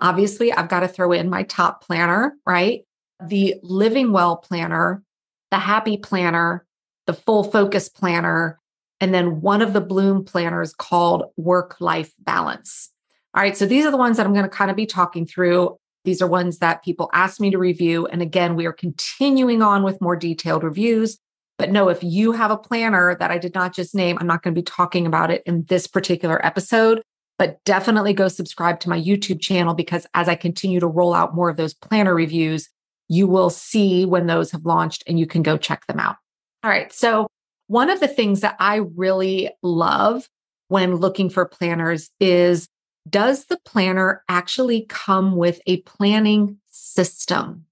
Obviously, 0.01 0.51
I've 0.51 0.71
got 0.71 0.81
to 0.81 0.89
throw 0.89 1.13
in 1.13 1.29
my 1.29 1.43
top 1.43 1.85
planner, 1.85 2.35
right? 2.47 2.87
The 3.23 3.57
Living 3.63 4.11
Well 4.11 4.39
Planner, 4.39 5.03
the 5.51 5.59
Happy 5.59 5.99
Planner, 5.99 6.65
the 7.05 7.13
Full 7.13 7.45
Focus 7.45 7.91
Planner, 7.91 8.59
and 9.01 9.13
then 9.13 9.43
one 9.43 9.61
of 9.61 9.75
the 9.75 9.83
Bloom 9.83 10.25
planners 10.25 10.73
called 10.73 11.25
Work 11.37 11.79
Life 11.79 12.15
Balance. 12.21 12.91
All 13.35 13.43
right, 13.43 13.55
so 13.55 13.67
these 13.67 13.85
are 13.85 13.91
the 13.91 13.99
ones 13.99 14.17
that 14.17 14.25
I'm 14.25 14.33
going 14.33 14.49
to 14.49 14.49
kind 14.49 14.71
of 14.71 14.79
be 14.79 14.87
talking 14.87 15.27
through. 15.27 15.77
These 16.07 16.23
are 16.23 16.27
ones 16.27 16.59
that 16.59 16.83
people 16.85 17.11
asked 17.13 17.41
me 17.41 17.51
to 17.51 17.59
review. 17.59 18.07
And 18.07 18.23
again, 18.23 18.57
we 18.57 18.65
are 18.65 18.73
continuing 18.73 19.61
on 19.61 19.83
with 19.83 20.01
more 20.01 20.17
detailed 20.17 20.63
reviews. 20.63 21.19
But 21.59 21.71
no, 21.71 21.89
if 21.89 22.03
you 22.03 22.33
have 22.33 22.51
a 22.51 22.57
planner 22.57 23.17
that 23.19 23.31
I 23.31 23.39
did 23.39 23.55
not 23.55 23.75
just 23.75 23.95
name, 23.95 24.17
I'm 24.21 24.27
not 24.27 24.43
going 24.43 24.55
to 24.55 24.59
be 24.59 24.65
talking 24.65 25.05
about 25.05 25.31
it 25.31 25.43
in 25.47 25.65
this 25.65 25.87
particular 25.87 26.45
episode. 26.47 27.03
But 27.39 27.63
definitely 27.65 28.15
go 28.15 28.29
subscribe 28.29 28.81
to 28.81 28.89
my 28.89 28.99
YouTube 28.99 29.41
channel 29.41 29.75
because 29.75 30.07
as 30.15 30.29
I 30.29 30.37
continue 30.37 30.81
to 30.81 30.87
roll 30.87 31.13
out 31.13 31.35
more 31.35 31.51
of 31.51 31.57
those 31.57 31.75
planner 31.75 32.15
reviews, 32.15 32.71
you 33.09 33.27
will 33.27 33.51
see 33.51 34.07
when 34.07 34.27
those 34.27 34.53
have 34.53 34.65
launched 34.65 35.03
and 35.07 35.19
you 35.19 35.27
can 35.27 35.43
go 35.43 35.57
check 35.57 35.87
them 35.87 35.99
out. 35.99 36.17
All 36.63 36.71
right. 36.71 36.93
So 36.93 37.27
one 37.67 37.91
of 37.91 38.01
the 38.01 38.09
things 38.09 38.41
that 38.43 38.57
I 38.61 38.77
really 38.77 39.51
love 39.63 40.29
when 40.69 40.95
looking 40.95 41.31
for 41.31 41.47
planners 41.47 42.11
is 42.21 42.69
does 43.09 43.47
the 43.47 43.59
planner 43.65 44.23
actually 44.29 44.87
come 44.89 45.37
with 45.37 45.61
a 45.67 45.83
planning 45.83 46.59
system? 46.69 47.65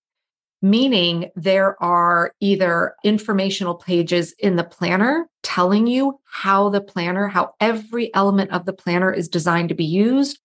Meaning 0.62 1.31
there 1.36 1.82
are 1.82 2.32
either 2.40 2.94
informational 3.04 3.75
pages 3.75 4.32
in 4.38 4.56
the 4.56 4.64
planner 4.64 5.28
telling 5.42 5.86
you 5.86 6.19
how 6.25 6.70
the 6.70 6.81
planner, 6.81 7.28
how 7.28 7.54
every 7.60 8.14
element 8.14 8.50
of 8.50 8.64
the 8.64 8.72
planner 8.72 9.12
is 9.12 9.28
designed 9.28 9.69
to 9.69 9.75
be 9.75 9.84
used, 9.84 10.38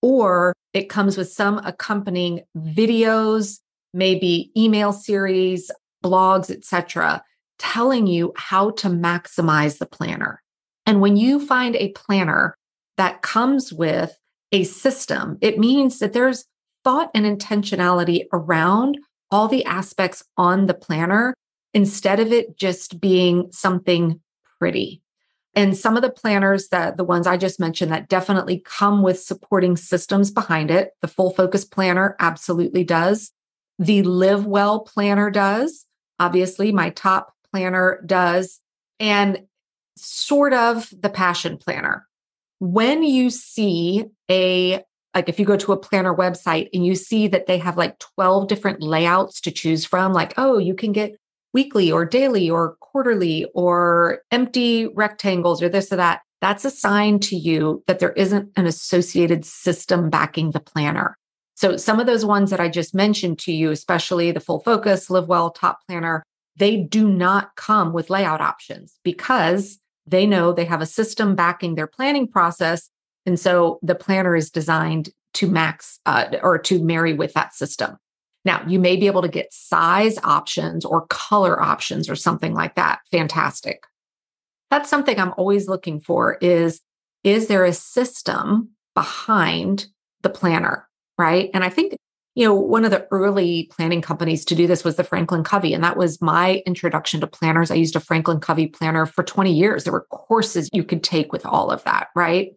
or 0.00 0.52
it 0.72 0.88
comes 0.88 1.16
with 1.16 1.30
some 1.30 1.58
accompanying 1.58 2.42
videos, 2.56 3.60
maybe 3.94 4.50
email 4.56 4.92
series, 4.92 5.70
blogs, 6.02 6.50
etc 6.50 7.22
telling 7.62 8.08
you 8.08 8.32
how 8.36 8.70
to 8.72 8.88
maximize 8.88 9.78
the 9.78 9.86
planner. 9.86 10.42
And 10.84 11.00
when 11.00 11.16
you 11.16 11.46
find 11.46 11.76
a 11.76 11.92
planner 11.92 12.56
that 12.96 13.22
comes 13.22 13.72
with 13.72 14.18
a 14.52 14.64
system, 14.64 15.38
it 15.40 15.58
means 15.58 15.98
that 15.98 16.12
there's 16.12 16.44
thought 16.84 17.10
and 17.14 17.24
intentionality 17.24 18.26
around 18.32 18.98
all 19.30 19.48
the 19.48 19.64
aspects 19.64 20.22
on 20.36 20.66
the 20.66 20.74
planner 20.74 21.34
instead 21.74 22.20
of 22.20 22.32
it 22.32 22.56
just 22.56 23.00
being 23.00 23.48
something 23.50 24.20
pretty. 24.58 25.02
And 25.54 25.76
some 25.76 25.96
of 25.96 26.02
the 26.02 26.10
planners 26.10 26.68
that 26.68 26.96
the 26.96 27.04
ones 27.04 27.26
I 27.26 27.36
just 27.36 27.60
mentioned 27.60 27.92
that 27.92 28.08
definitely 28.08 28.62
come 28.64 29.02
with 29.02 29.20
supporting 29.20 29.76
systems 29.76 30.30
behind 30.30 30.70
it. 30.70 30.92
The 31.02 31.08
full 31.08 31.30
focus 31.30 31.64
planner 31.64 32.16
absolutely 32.20 32.84
does. 32.84 33.32
The 33.78 34.02
live 34.02 34.46
well 34.46 34.80
planner 34.80 35.30
does. 35.30 35.86
Obviously, 36.18 36.72
my 36.72 36.90
top 36.90 37.34
planner 37.50 38.02
does, 38.06 38.60
and 39.00 39.42
sort 39.96 40.52
of 40.52 40.92
the 40.98 41.10
passion 41.10 41.58
planner. 41.58 42.06
When 42.62 43.02
you 43.02 43.28
see 43.28 44.04
a 44.30 44.84
like 45.16 45.28
if 45.28 45.40
you 45.40 45.44
go 45.44 45.56
to 45.56 45.72
a 45.72 45.76
planner 45.76 46.14
website 46.14 46.68
and 46.72 46.86
you 46.86 46.94
see 46.94 47.26
that 47.26 47.48
they 47.48 47.58
have 47.58 47.76
like 47.76 47.98
12 47.98 48.46
different 48.46 48.80
layouts 48.80 49.40
to 49.40 49.50
choose 49.50 49.84
from, 49.84 50.12
like, 50.12 50.32
oh, 50.36 50.58
you 50.58 50.72
can 50.72 50.92
get 50.92 51.16
weekly 51.52 51.90
or 51.90 52.04
daily 52.04 52.48
or 52.48 52.76
quarterly 52.78 53.46
or 53.52 54.20
empty 54.30 54.86
rectangles 54.86 55.60
or 55.60 55.68
this 55.68 55.92
or 55.92 55.96
that, 55.96 56.20
that's 56.40 56.64
a 56.64 56.70
sign 56.70 57.18
to 57.18 57.34
you 57.34 57.82
that 57.88 57.98
there 57.98 58.12
isn't 58.12 58.50
an 58.56 58.66
associated 58.66 59.44
system 59.44 60.08
backing 60.08 60.52
the 60.52 60.60
planner. 60.60 61.18
So 61.56 61.76
some 61.76 61.98
of 61.98 62.06
those 62.06 62.24
ones 62.24 62.50
that 62.50 62.60
I 62.60 62.68
just 62.68 62.94
mentioned 62.94 63.40
to 63.40 63.52
you, 63.52 63.72
especially 63.72 64.30
the 64.30 64.38
full 64.38 64.60
focus, 64.60 65.10
live 65.10 65.26
well, 65.26 65.50
top 65.50 65.80
planner, 65.88 66.22
they 66.56 66.76
do 66.76 67.08
not 67.08 67.56
come 67.56 67.92
with 67.92 68.08
layout 68.08 68.40
options 68.40 69.00
because 69.02 69.80
they 70.06 70.26
know 70.26 70.52
they 70.52 70.64
have 70.64 70.80
a 70.80 70.86
system 70.86 71.34
backing 71.34 71.74
their 71.74 71.86
planning 71.86 72.28
process. 72.28 72.90
And 73.26 73.38
so 73.38 73.78
the 73.82 73.94
planner 73.94 74.34
is 74.34 74.50
designed 74.50 75.10
to 75.34 75.48
max 75.48 76.00
uh, 76.06 76.36
or 76.42 76.58
to 76.58 76.82
marry 76.82 77.14
with 77.14 77.32
that 77.34 77.54
system. 77.54 77.96
Now, 78.44 78.64
you 78.66 78.80
may 78.80 78.96
be 78.96 79.06
able 79.06 79.22
to 79.22 79.28
get 79.28 79.52
size 79.52 80.18
options 80.24 80.84
or 80.84 81.06
color 81.06 81.62
options 81.62 82.10
or 82.10 82.16
something 82.16 82.54
like 82.54 82.74
that. 82.74 83.00
Fantastic. 83.10 83.84
That's 84.70 84.90
something 84.90 85.18
I'm 85.18 85.34
always 85.36 85.68
looking 85.68 86.00
for 86.00 86.38
is 86.40 86.80
is 87.22 87.46
there 87.46 87.64
a 87.64 87.72
system 87.72 88.70
behind 88.94 89.86
the 90.22 90.30
planner, 90.30 90.88
right? 91.16 91.50
And 91.54 91.62
I 91.62 91.68
think 91.68 91.94
you 92.34 92.46
know, 92.46 92.54
one 92.54 92.84
of 92.84 92.90
the 92.90 93.06
early 93.10 93.68
planning 93.72 94.00
companies 94.00 94.44
to 94.46 94.54
do 94.54 94.66
this 94.66 94.84
was 94.84 94.96
the 94.96 95.04
Franklin 95.04 95.44
Covey. 95.44 95.74
And 95.74 95.84
that 95.84 95.98
was 95.98 96.22
my 96.22 96.62
introduction 96.64 97.20
to 97.20 97.26
planners. 97.26 97.70
I 97.70 97.74
used 97.74 97.94
a 97.94 98.00
Franklin 98.00 98.40
Covey 98.40 98.68
planner 98.68 99.04
for 99.04 99.22
20 99.22 99.52
years. 99.52 99.84
There 99.84 99.92
were 99.92 100.06
courses 100.10 100.70
you 100.72 100.82
could 100.82 101.04
take 101.04 101.30
with 101.30 101.44
all 101.44 101.70
of 101.70 101.84
that, 101.84 102.08
right? 102.16 102.52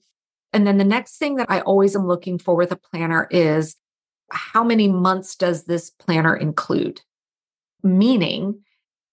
And 0.54 0.66
then 0.66 0.78
the 0.78 0.86
next 0.86 1.18
thing 1.18 1.36
that 1.36 1.52
I 1.52 1.60
always 1.60 1.96
am 1.96 2.08
looking 2.08 2.40
for 2.40 2.56
with 2.56 2.72
a 2.72 2.78
planner 2.78 3.28
is 3.30 3.76
how 4.32 4.64
many 4.64 4.88
months 4.88 5.36
does 5.36 5.66
this 5.66 5.90
planner 5.90 6.36
include? 6.36 7.02
Meaning, 7.84 8.62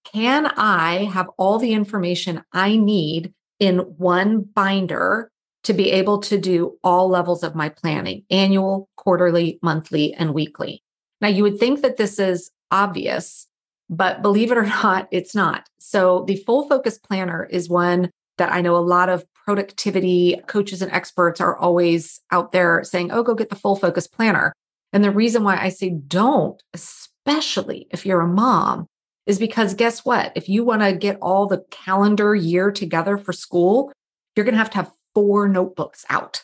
can 0.04 0.46
I 0.46 1.04
have 1.06 1.28
all 1.38 1.58
the 1.58 1.72
information 1.72 2.44
I 2.52 2.76
need 2.76 3.34
in 3.58 3.78
one 3.78 4.42
binder 4.42 5.31
to 5.64 5.72
be 5.72 5.90
able 5.90 6.18
to 6.18 6.38
do 6.38 6.76
all 6.82 7.08
levels 7.08 7.42
of 7.42 7.54
my 7.54 7.68
planning 7.68 8.24
annual, 8.30 8.88
quarterly, 8.96 9.58
monthly, 9.62 10.12
and 10.14 10.34
weekly. 10.34 10.82
Now, 11.20 11.28
you 11.28 11.42
would 11.44 11.58
think 11.58 11.82
that 11.82 11.96
this 11.96 12.18
is 12.18 12.50
obvious, 12.70 13.46
but 13.88 14.22
believe 14.22 14.50
it 14.50 14.58
or 14.58 14.66
not, 14.82 15.08
it's 15.10 15.34
not. 15.34 15.68
So, 15.78 16.24
the 16.26 16.36
full 16.36 16.68
focus 16.68 16.98
planner 16.98 17.44
is 17.44 17.68
one 17.68 18.10
that 18.38 18.52
I 18.52 18.60
know 18.60 18.76
a 18.76 18.78
lot 18.78 19.08
of 19.08 19.24
productivity 19.44 20.40
coaches 20.46 20.82
and 20.82 20.90
experts 20.92 21.40
are 21.40 21.56
always 21.56 22.20
out 22.30 22.52
there 22.52 22.82
saying, 22.84 23.10
oh, 23.12 23.22
go 23.22 23.34
get 23.34 23.50
the 23.50 23.56
full 23.56 23.76
focus 23.76 24.06
planner. 24.06 24.52
And 24.92 25.02
the 25.02 25.10
reason 25.10 25.42
why 25.42 25.56
I 25.56 25.68
say 25.68 25.90
don't, 25.90 26.62
especially 26.74 27.86
if 27.90 28.04
you're 28.04 28.20
a 28.20 28.26
mom, 28.26 28.86
is 29.26 29.38
because 29.38 29.74
guess 29.74 30.04
what? 30.04 30.32
If 30.34 30.48
you 30.48 30.64
want 30.64 30.82
to 30.82 30.92
get 30.92 31.18
all 31.22 31.46
the 31.46 31.64
calendar 31.70 32.34
year 32.34 32.70
together 32.70 33.16
for 33.16 33.32
school, 33.32 33.92
you're 34.34 34.44
going 34.44 34.54
to 34.54 34.58
have 34.58 34.70
to 34.70 34.76
have 34.76 34.92
four 35.14 35.48
notebooks 35.48 36.04
out. 36.08 36.42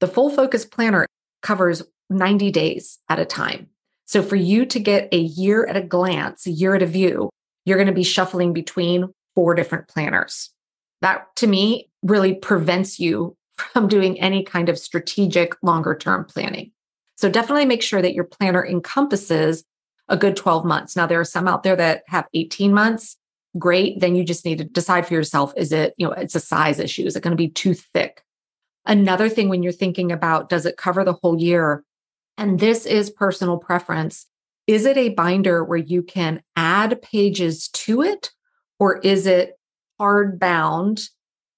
The 0.00 0.08
full 0.08 0.30
focus 0.30 0.64
planner 0.64 1.06
covers 1.42 1.82
90 2.10 2.50
days 2.50 2.98
at 3.08 3.18
a 3.18 3.24
time. 3.24 3.68
So 4.06 4.22
for 4.22 4.36
you 4.36 4.66
to 4.66 4.78
get 4.78 5.08
a 5.12 5.18
year 5.18 5.66
at 5.66 5.76
a 5.76 5.82
glance, 5.82 6.46
a 6.46 6.50
year 6.50 6.74
at 6.74 6.82
a 6.82 6.86
view, 6.86 7.30
you're 7.64 7.78
going 7.78 7.86
to 7.86 7.92
be 7.92 8.02
shuffling 8.02 8.52
between 8.52 9.12
four 9.34 9.54
different 9.54 9.88
planners. 9.88 10.50
That 11.00 11.34
to 11.36 11.46
me 11.46 11.90
really 12.02 12.34
prevents 12.34 12.98
you 12.98 13.36
from 13.56 13.88
doing 13.88 14.20
any 14.20 14.42
kind 14.42 14.68
of 14.68 14.78
strategic 14.78 15.54
longer 15.62 15.94
term 15.94 16.24
planning. 16.24 16.72
So 17.16 17.30
definitely 17.30 17.66
make 17.66 17.82
sure 17.82 18.02
that 18.02 18.14
your 18.14 18.24
planner 18.24 18.66
encompasses 18.66 19.64
a 20.08 20.16
good 20.16 20.36
12 20.36 20.64
months. 20.64 20.96
Now, 20.96 21.06
there 21.06 21.20
are 21.20 21.24
some 21.24 21.46
out 21.46 21.62
there 21.62 21.76
that 21.76 22.02
have 22.08 22.26
18 22.34 22.74
months. 22.74 23.16
Great. 23.58 24.00
Then 24.00 24.14
you 24.14 24.24
just 24.24 24.44
need 24.44 24.58
to 24.58 24.64
decide 24.64 25.06
for 25.06 25.14
yourself 25.14 25.52
is 25.56 25.72
it, 25.72 25.94
you 25.98 26.06
know, 26.06 26.12
it's 26.12 26.34
a 26.34 26.40
size 26.40 26.78
issue. 26.78 27.04
Is 27.04 27.16
it 27.16 27.22
going 27.22 27.32
to 27.32 27.36
be 27.36 27.50
too 27.50 27.74
thick? 27.74 28.22
Another 28.86 29.28
thing 29.28 29.48
when 29.48 29.62
you're 29.62 29.72
thinking 29.72 30.10
about 30.10 30.48
does 30.48 30.66
it 30.66 30.76
cover 30.76 31.04
the 31.04 31.12
whole 31.12 31.40
year? 31.40 31.84
And 32.38 32.58
this 32.58 32.86
is 32.86 33.10
personal 33.10 33.58
preference. 33.58 34.26
Is 34.66 34.86
it 34.86 34.96
a 34.96 35.10
binder 35.10 35.64
where 35.64 35.78
you 35.78 36.02
can 36.02 36.42
add 36.56 37.02
pages 37.02 37.68
to 37.68 38.02
it? 38.02 38.30
Or 38.78 38.98
is 38.98 39.26
it 39.26 39.52
hard 40.00 40.40
bound, 40.40 41.02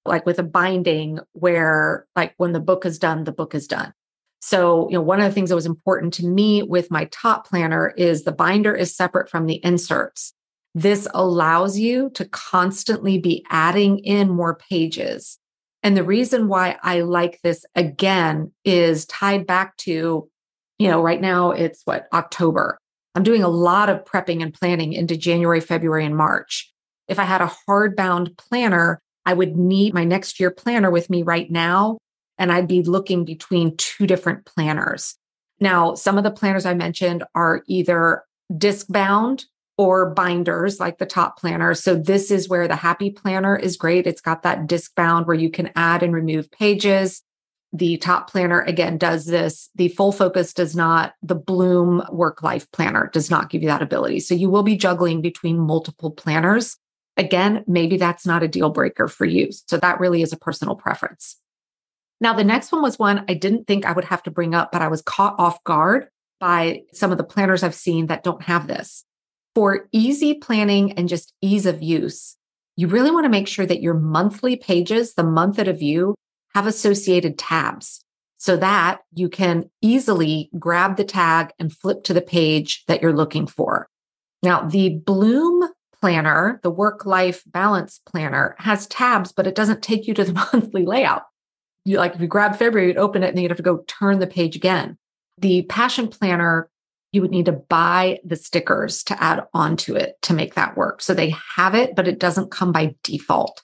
like 0.05 0.25
with 0.25 0.37
a 0.37 0.43
binding 0.43 1.19
where, 1.31 2.05
like, 2.15 2.35
when 2.37 2.51
the 2.51 2.59
book 2.59 2.85
is 2.85 2.99
done, 2.99 3.23
the 3.23 3.31
book 3.31 3.55
is 3.55 3.67
done? 3.67 3.93
So, 4.41 4.87
you 4.89 4.95
know, 4.95 5.01
one 5.01 5.19
of 5.19 5.25
the 5.25 5.31
things 5.31 5.49
that 5.49 5.55
was 5.55 5.65
important 5.65 6.13
to 6.15 6.25
me 6.27 6.61
with 6.61 6.91
my 6.91 7.05
top 7.05 7.47
planner 7.47 7.95
is 7.97 8.23
the 8.23 8.31
binder 8.31 8.75
is 8.75 8.95
separate 8.95 9.27
from 9.27 9.47
the 9.47 9.59
inserts. 9.63 10.34
This 10.75 11.07
allows 11.13 11.79
you 11.79 12.09
to 12.11 12.25
constantly 12.25 13.17
be 13.17 13.45
adding 13.49 13.99
in 13.99 14.29
more 14.29 14.55
pages. 14.69 15.39
And 15.81 15.95
the 15.95 16.03
reason 16.03 16.49
why 16.49 16.77
I 16.83 17.01
like 17.01 17.39
this 17.41 17.65
again 17.75 18.51
is 18.65 19.05
tied 19.05 19.47
back 19.47 19.77
to, 19.77 20.29
you 20.77 20.87
know, 20.89 21.01
right 21.01 21.21
now 21.21 21.51
it's 21.51 21.81
what, 21.85 22.07
October. 22.11 22.77
I'm 23.15 23.23
doing 23.23 23.41
a 23.41 23.47
lot 23.47 23.89
of 23.89 24.03
prepping 24.03 24.43
and 24.43 24.53
planning 24.53 24.91
into 24.91 25.15
January, 25.15 25.61
February, 25.61 26.05
and 26.05 26.17
March. 26.17 26.69
If 27.07 27.19
I 27.19 27.23
had 27.23 27.41
a 27.41 27.51
hardbound 27.69 28.37
planner, 28.37 28.99
I 29.25 29.33
would 29.33 29.55
need 29.55 29.93
my 29.93 30.03
next 30.03 30.41
year 30.41 30.51
planner 30.51 30.91
with 30.91 31.09
me 31.09 31.23
right 31.23 31.49
now 31.49 31.99
and 32.37 32.51
I'd 32.51 32.67
be 32.67 32.83
looking 32.83 33.23
between 33.23 33.77
two 33.77 34.05
different 34.05 34.45
planners. 34.45 35.15
Now, 35.61 35.95
some 35.95 36.17
of 36.17 36.25
the 36.25 36.31
planners 36.31 36.65
I 36.65 36.73
mentioned 36.73 37.23
are 37.33 37.63
either 37.67 38.23
disc 38.57 38.87
bound 38.89 39.45
or 39.77 40.11
binders 40.11 40.79
like 40.79 40.97
the 40.97 41.05
top 41.05 41.37
planner. 41.37 41.73
So 41.73 41.95
this 41.95 42.31
is 42.31 42.47
where 42.47 42.67
the 42.67 42.75
happy 42.75 43.09
planner 43.09 43.55
is 43.55 43.77
great. 43.77 44.07
It's 44.07 44.21
got 44.21 44.43
that 44.43 44.67
disc 44.67 44.95
bound 44.95 45.27
where 45.27 45.35
you 45.35 45.49
can 45.49 45.71
add 45.75 46.01
and 46.01 46.13
remove 46.13 46.49
pages. 46.51 47.21
The 47.73 47.97
top 47.97 48.29
planner 48.29 48.61
again 48.61 48.97
does 48.97 49.25
this. 49.25 49.69
The 49.75 49.89
full 49.89 50.13
focus 50.13 50.53
does 50.53 50.77
not, 50.77 51.13
the 51.21 51.35
Bloom 51.35 52.03
work 52.09 52.41
life 52.41 52.71
planner 52.71 53.09
does 53.11 53.29
not 53.29 53.49
give 53.49 53.61
you 53.61 53.67
that 53.67 53.81
ability. 53.81 54.21
So 54.21 54.33
you 54.33 54.49
will 54.49 54.63
be 54.63 54.77
juggling 54.77 55.21
between 55.21 55.59
multiple 55.59 56.11
planners. 56.11 56.77
Again, 57.17 57.65
maybe 57.67 57.97
that's 57.97 58.25
not 58.25 58.43
a 58.43 58.47
deal 58.47 58.69
breaker 58.69 59.09
for 59.09 59.25
you. 59.25 59.49
So 59.67 59.77
that 59.77 59.99
really 59.99 60.21
is 60.21 60.31
a 60.31 60.37
personal 60.37 60.75
preference. 60.75 61.37
Now, 62.21 62.33
the 62.33 62.45
next 62.45 62.71
one 62.71 62.81
was 62.81 62.97
one 62.97 63.25
I 63.27 63.33
didn't 63.33 63.67
think 63.67 63.85
I 63.85 63.91
would 63.91 64.05
have 64.05 64.23
to 64.23 64.31
bring 64.31 64.55
up, 64.55 64.71
but 64.71 64.81
I 64.81 64.87
was 64.87 65.01
caught 65.01 65.35
off 65.37 65.61
guard 65.65 66.07
by 66.39 66.83
some 66.93 67.11
of 67.11 67.17
the 67.17 67.23
planners 67.25 67.61
I've 67.61 67.75
seen 67.75 68.07
that 68.07 68.23
don't 68.23 68.43
have 68.43 68.67
this. 68.67 69.03
For 69.55 69.87
easy 69.91 70.35
planning 70.35 70.91
and 70.93 71.09
just 71.09 71.33
ease 71.41 71.65
of 71.65 71.81
use, 71.81 72.35
you 72.75 72.87
really 72.87 73.09
want 73.09 73.23
to 73.23 73.29
make 73.29 73.47
sure 73.47 73.65
that 73.65 73.81
your 73.81 73.93
monthly 73.93 74.57
pages, 74.57 75.13
the 75.13 75.23
month 75.23 75.57
at 75.59 75.67
a 75.67 75.73
view, 75.73 76.13
have 76.53 76.67
associated 76.67 77.37
tabs 77.37 78.01
so 78.37 78.57
that 78.57 78.99
you 79.13 79.29
can 79.29 79.69
easily 79.81 80.49
grab 80.59 80.97
the 80.97 81.05
tag 81.05 81.51
and 81.57 81.73
flip 81.73 82.03
to 82.03 82.13
the 82.13 82.21
page 82.21 82.83
that 82.87 83.01
you're 83.01 83.13
looking 83.13 83.47
for. 83.47 83.87
Now, 84.43 84.61
the 84.61 84.89
Bloom 84.89 85.69
planner, 85.99 86.59
the 86.61 86.69
work 86.69 87.05
life 87.05 87.43
balance 87.47 87.99
planner, 88.05 88.55
has 88.59 88.87
tabs, 88.87 89.31
but 89.31 89.47
it 89.47 89.55
doesn't 89.55 89.81
take 89.81 90.05
you 90.05 90.13
to 90.13 90.25
the 90.25 90.33
monthly 90.53 90.85
layout 90.85 91.23
you 91.85 91.97
like 91.97 92.15
if 92.15 92.21
you 92.21 92.27
grab 92.27 92.57
February, 92.57 92.87
you'd 92.87 92.97
open 92.97 93.23
it 93.23 93.29
and 93.29 93.37
then 93.37 93.43
you'd 93.43 93.51
have 93.51 93.57
to 93.57 93.63
go 93.63 93.83
turn 93.87 94.19
the 94.19 94.27
page 94.27 94.55
again. 94.55 94.97
The 95.37 95.61
passion 95.63 96.07
planner, 96.07 96.69
you 97.15 97.21
would 97.21 97.31
need 97.31 97.45
to 97.45 97.53
buy 97.53 98.19
the 98.23 98.35
stickers 98.35 99.03
to 99.05 99.23
add 99.23 99.43
onto 99.53 99.95
it 99.95 100.15
to 100.23 100.33
make 100.33 100.55
that 100.55 100.77
work. 100.77 101.01
So 101.01 101.13
they 101.13 101.33
have 101.55 101.73
it, 101.73 101.95
but 101.95 102.07
it 102.07 102.19
doesn't 102.19 102.51
come 102.51 102.71
by 102.71 102.95
default. 103.03 103.63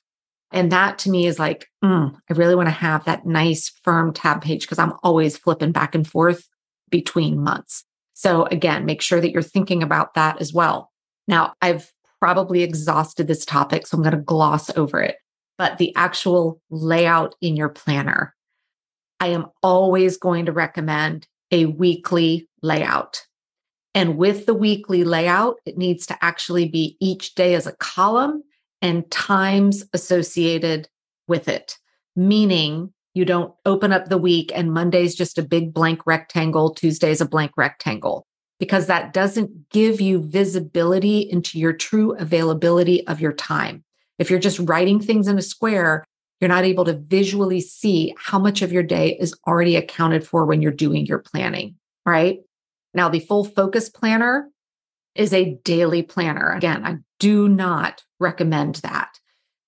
And 0.52 0.72
that 0.72 0.98
to 1.00 1.10
me 1.10 1.28
is 1.28 1.38
like, 1.40 1.68
mm, 1.84 2.14
I 2.30 2.34
really 2.34 2.56
want 2.56 2.68
to 2.68 2.72
have 2.72 3.06
that 3.06 3.26
nice 3.26 3.70
firm 3.84 4.14
tab 4.14 4.42
page 4.42 4.62
because 4.62 4.80
I'm 4.80 4.94
always 5.04 5.38
flipping 5.38 5.72
back 5.72 5.96
and 5.96 6.08
forth 6.08 6.48
between 6.90 7.44
months. 7.44 7.84
So 8.14 8.46
again, 8.46 8.86
make 8.86 9.02
sure 9.02 9.22
that 9.22 9.32
you're 9.32 9.42
thinking 9.42 9.84
about 9.84 10.16
that 10.16 10.42
as 10.42 10.52
well. 10.52 10.92
Now, 11.28 11.54
I've 11.62 11.92
probably 12.20 12.64
exhausted 12.64 13.28
this 13.28 13.46
topic, 13.46 13.88
so 13.88 13.98
I'm 13.98 14.04
going 14.04 14.16
to 14.16 14.22
gloss 14.22 14.76
over 14.76 15.02
it 15.02 15.16
but 15.62 15.78
the 15.78 15.96
actual 15.96 16.60
layout 16.72 17.36
in 17.40 17.56
your 17.56 17.70
planner. 17.70 18.36
I 19.20 19.28
am 19.28 19.46
always 19.62 20.18
going 20.18 20.48
to 20.48 20.52
recommend 20.52 21.28
a 21.52 21.66
weekly 21.66 22.50
layout. 22.64 23.22
And 23.94 24.18
with 24.18 24.46
the 24.46 24.54
weekly 24.54 25.04
layout, 25.04 25.58
it 25.66 25.78
needs 25.78 26.06
to 26.08 26.18
actually 26.24 26.68
be 26.68 26.98
each 27.00 27.36
day 27.36 27.56
as 27.56 27.68
a 27.68 27.76
column 27.76 28.44
and 28.82 29.10
times 29.12 29.84
associated 29.94 30.88
with 31.28 31.48
it, 31.48 31.78
meaning 32.16 32.94
you 33.14 33.26
don't 33.26 33.54
open 33.66 33.92
up 33.92 34.08
the 34.08 34.18
week 34.18 34.52
and 34.56 34.74
Monday's 34.74 35.16
just 35.16 35.38
a 35.38 35.44
big 35.44 35.74
blank 35.74 36.06
rectangle, 36.06 36.74
Tuesday's 36.74 37.22
a 37.22 37.26
blank 37.26 37.52
rectangle, 37.58 38.26
because 38.60 38.88
that 38.88 39.14
doesn't 39.14 39.70
give 39.70 40.00
you 40.00 40.22
visibility 40.22 41.20
into 41.20 41.60
your 41.60 41.74
true 41.74 42.14
availability 42.16 43.06
of 43.08 43.20
your 43.20 43.34
time. 43.34 43.84
If 44.18 44.30
you're 44.30 44.40
just 44.40 44.60
writing 44.60 45.02
things 45.02 45.28
in 45.28 45.38
a 45.38 45.42
square, 45.42 46.06
you're 46.40 46.48
not 46.48 46.64
able 46.64 46.86
to 46.86 46.94
visually 46.94 47.60
see 47.60 48.16
how 48.18 48.40
much 48.40 48.62
of 48.62 48.72
your 48.72 48.84
day 48.84 49.18
is 49.20 49.36
already 49.46 49.76
accounted 49.76 50.26
for 50.26 50.46
when 50.46 50.62
you're 50.62 50.72
doing 50.72 51.06
your 51.06 51.20
planning, 51.20 51.76
right? 52.06 52.40
Now, 52.94 53.10
the 53.10 53.20
full 53.20 53.44
focus 53.44 53.90
planner 53.90 54.50
is 55.16 55.34
a 55.34 55.56
daily 55.64 56.04
planner. 56.04 56.52
Again, 56.52 56.86
I 56.86 56.98
do 57.20 57.48
not 57.48 58.04
recommend 58.20 58.76
that. 58.76 59.10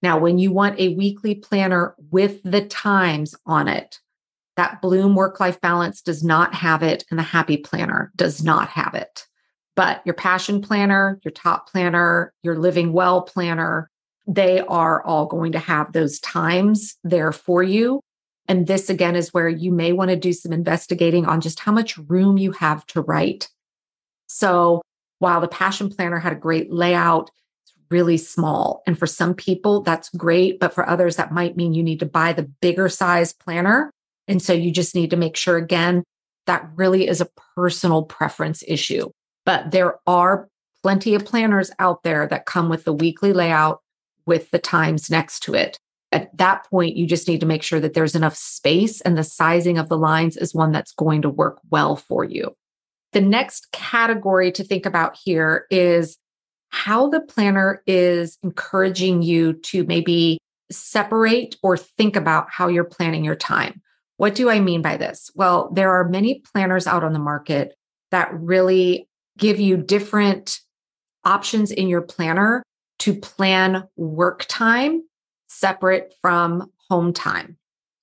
Now, 0.01 0.18
when 0.18 0.38
you 0.38 0.51
want 0.51 0.80
a 0.80 0.96
weekly 0.96 1.36
planner 1.36 1.96
with 2.12 2.42
the 2.44 2.65
times 2.65 3.36
on 3.46 3.68
it, 3.68 4.00
that 4.56 4.82
Bloom 4.82 5.15
work 5.15 5.39
life 5.39 5.60
balance 5.62 6.01
does 6.01 6.24
not 6.24 6.53
have 6.53 6.84
it, 6.84 7.06
and 7.10 7.18
the 7.18 7.24
Happy 7.24 7.58
Planner 7.58 8.12
does 8.15 8.44
not 8.44 8.70
have 8.70 8.94
it. 8.94 9.25
But 9.75 10.01
your 10.06 10.13
passion 10.13 10.62
planner, 10.62 11.20
your 11.24 11.32
top 11.32 11.70
planner, 11.70 12.34
your 12.44 12.60
living 12.60 12.94
well 12.94 13.24
planner, 13.24 13.89
they 14.27 14.60
are 14.62 15.03
all 15.03 15.25
going 15.25 15.51
to 15.53 15.60
have 15.60 15.92
those 15.92 16.20
times 16.20 16.96
there 17.03 17.32
for 17.32 17.63
you. 17.63 18.01
And 18.48 18.68
this 18.68 18.90
again 18.90 19.16
is 19.16 19.34
where 19.34 19.48
you 19.48 19.72
may 19.72 19.94
want 19.94 20.10
to 20.10 20.16
do 20.16 20.34
some 20.34 20.52
investigating 20.52 21.26
on 21.26 21.42
just 21.42 21.60
how 21.60 21.72
much 21.72 21.98
room 21.98 22.38
you 22.38 22.52
have 22.52 22.86
to 22.88 23.02
write. 23.02 23.50
So 24.28 24.82
while 25.20 25.40
the 25.40 25.48
Passion 25.48 25.90
Planner 25.90 26.20
had 26.20 26.34
a 26.34 26.38
great 26.38 26.72
layout, 26.72 27.32
it's 27.64 27.74
really 27.90 28.18
small. 28.18 28.84
And 28.86 29.00
for 29.00 29.08
some 29.08 29.34
people, 29.34 29.82
that's 29.82 30.10
great. 30.10 30.60
But 30.60 30.74
for 30.74 30.88
others, 30.88 31.16
that 31.16 31.32
might 31.32 31.56
mean 31.56 31.74
you 31.74 31.84
need 31.84 32.00
to 32.00 32.06
buy 32.06 32.34
the 32.34 32.44
bigger 32.44 32.90
size 32.90 33.32
planner. 33.32 33.92
And 34.28 34.42
so 34.42 34.54
you 34.54 34.72
just 34.72 34.96
need 34.96 35.12
to 35.12 35.18
make 35.18 35.38
sure, 35.38 35.58
again, 35.58 36.04
that 36.46 36.68
really 36.76 37.08
is 37.08 37.22
a 37.22 37.30
personal 37.56 38.04
preference 38.04 38.64
issue. 38.68 39.10
But 39.46 39.72
there 39.72 40.00
are 40.08 40.50
plenty 40.82 41.16
of 41.16 41.26
planners 41.26 41.72
out 41.80 42.04
there 42.04 42.28
that 42.28 42.46
come 42.46 42.70
with 42.70 42.84
the 42.84 42.94
weekly 42.94 43.32
layout 43.32 43.82
with 44.26 44.52
the 44.52 44.60
times 44.60 45.10
next 45.10 45.42
to 45.44 45.54
it. 45.54 45.78
At 46.13 46.38
that 46.38 46.70
point, 46.70 46.96
you 46.96 47.08
just 47.08 47.27
need 47.27 47.39
to 47.39 47.48
make 47.48 47.63
sure 47.63 47.79
that 47.79 47.96
there's 47.96 48.13
enough 48.13 48.36
space 48.36 49.01
and 49.01 49.17
the 49.17 49.24
sizing 49.24 49.79
of 49.79 49.89
the 49.89 49.98
lines 49.98 50.38
is 50.38 50.53
one 50.53 50.72
that's 50.72 50.93
going 50.93 51.24
to 51.24 51.29
work 51.29 51.60
well 51.72 51.96
for 51.96 52.24
you. 52.24 52.55
The 53.13 53.22
next 53.22 53.72
category 53.72 54.51
to 54.51 54.63
think 54.63 54.86
about 54.86 55.17
here 55.22 55.65
is 55.72 56.17
how 56.70 57.10
the 57.10 57.20
planner 57.20 57.82
is 57.88 58.38
encouraging 58.43 59.24
you 59.24 59.53
to 59.53 59.86
maybe 59.86 60.38
separate 60.72 61.55
or 61.63 61.77
think 61.77 62.15
about 62.15 62.48
how 62.51 62.67
you're 62.67 62.84
planning 62.84 63.25
your 63.25 63.36
time. 63.36 63.82
What 64.17 64.36
do 64.36 64.51
I 64.51 64.60
mean 64.60 64.84
by 64.84 64.98
this? 64.98 65.32
Well, 65.34 65.72
there 65.74 65.91
are 65.91 66.08
many 66.08 66.43
planners 66.53 66.86
out 66.86 67.03
on 67.03 67.13
the 67.13 67.20
market 67.20 67.74
that 68.12 68.32
really 68.34 69.08
give 69.39 69.60
you 69.60 69.77
different 69.77 70.60
options 71.25 71.72
in 71.72 71.88
your 71.88 72.01
planner 72.01 72.62
to 73.00 73.15
plan 73.15 73.86
work 73.96 74.46
time 74.48 75.01
separate 75.53 76.13
from 76.22 76.72
home 76.89 77.13
time. 77.13 77.57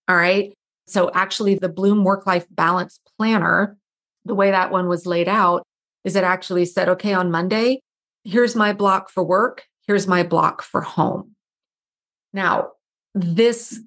All 0.09 0.17
right. 0.17 0.53
So, 0.87 1.11
actually, 1.15 1.55
the 1.55 1.69
Bloom 1.69 2.03
work 2.03 2.27
life 2.27 2.47
balance 2.51 2.99
planner, 3.17 3.77
the 4.25 4.35
way 4.35 4.51
that 4.51 4.73
one 4.73 4.89
was 4.89 5.07
laid 5.07 5.29
out 5.29 5.65
is 6.05 6.17
it 6.17 6.25
actually 6.25 6.65
said, 6.65 6.89
okay, 6.89 7.13
on 7.13 7.31
Monday, 7.31 7.81
here's 8.25 8.57
my 8.57 8.73
block 8.73 9.11
for 9.11 9.23
work, 9.23 9.67
here's 9.87 10.07
my 10.07 10.23
block 10.23 10.63
for 10.63 10.81
home. 10.81 11.35
Now, 12.33 12.73
this, 13.15 13.81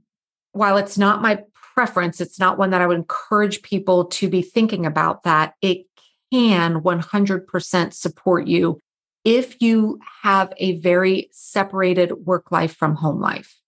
while 0.51 0.77
it's 0.77 0.97
not 0.97 1.21
my 1.21 1.43
preference, 1.73 2.21
it's 2.21 2.39
not 2.39 2.57
one 2.57 2.69
that 2.69 2.81
I 2.81 2.87
would 2.87 2.97
encourage 2.97 3.61
people 3.63 4.05
to 4.05 4.29
be 4.29 4.41
thinking 4.41 4.85
about 4.85 5.23
that. 5.23 5.55
It 5.61 5.85
can 6.31 6.81
100% 6.81 7.93
support 7.93 8.47
you 8.47 8.79
if 9.23 9.61
you 9.61 9.99
have 10.21 10.53
a 10.57 10.79
very 10.79 11.29
separated 11.31 12.11
work 12.25 12.51
life 12.51 12.75
from 12.75 12.95
home 12.95 13.19
life. 13.19 13.59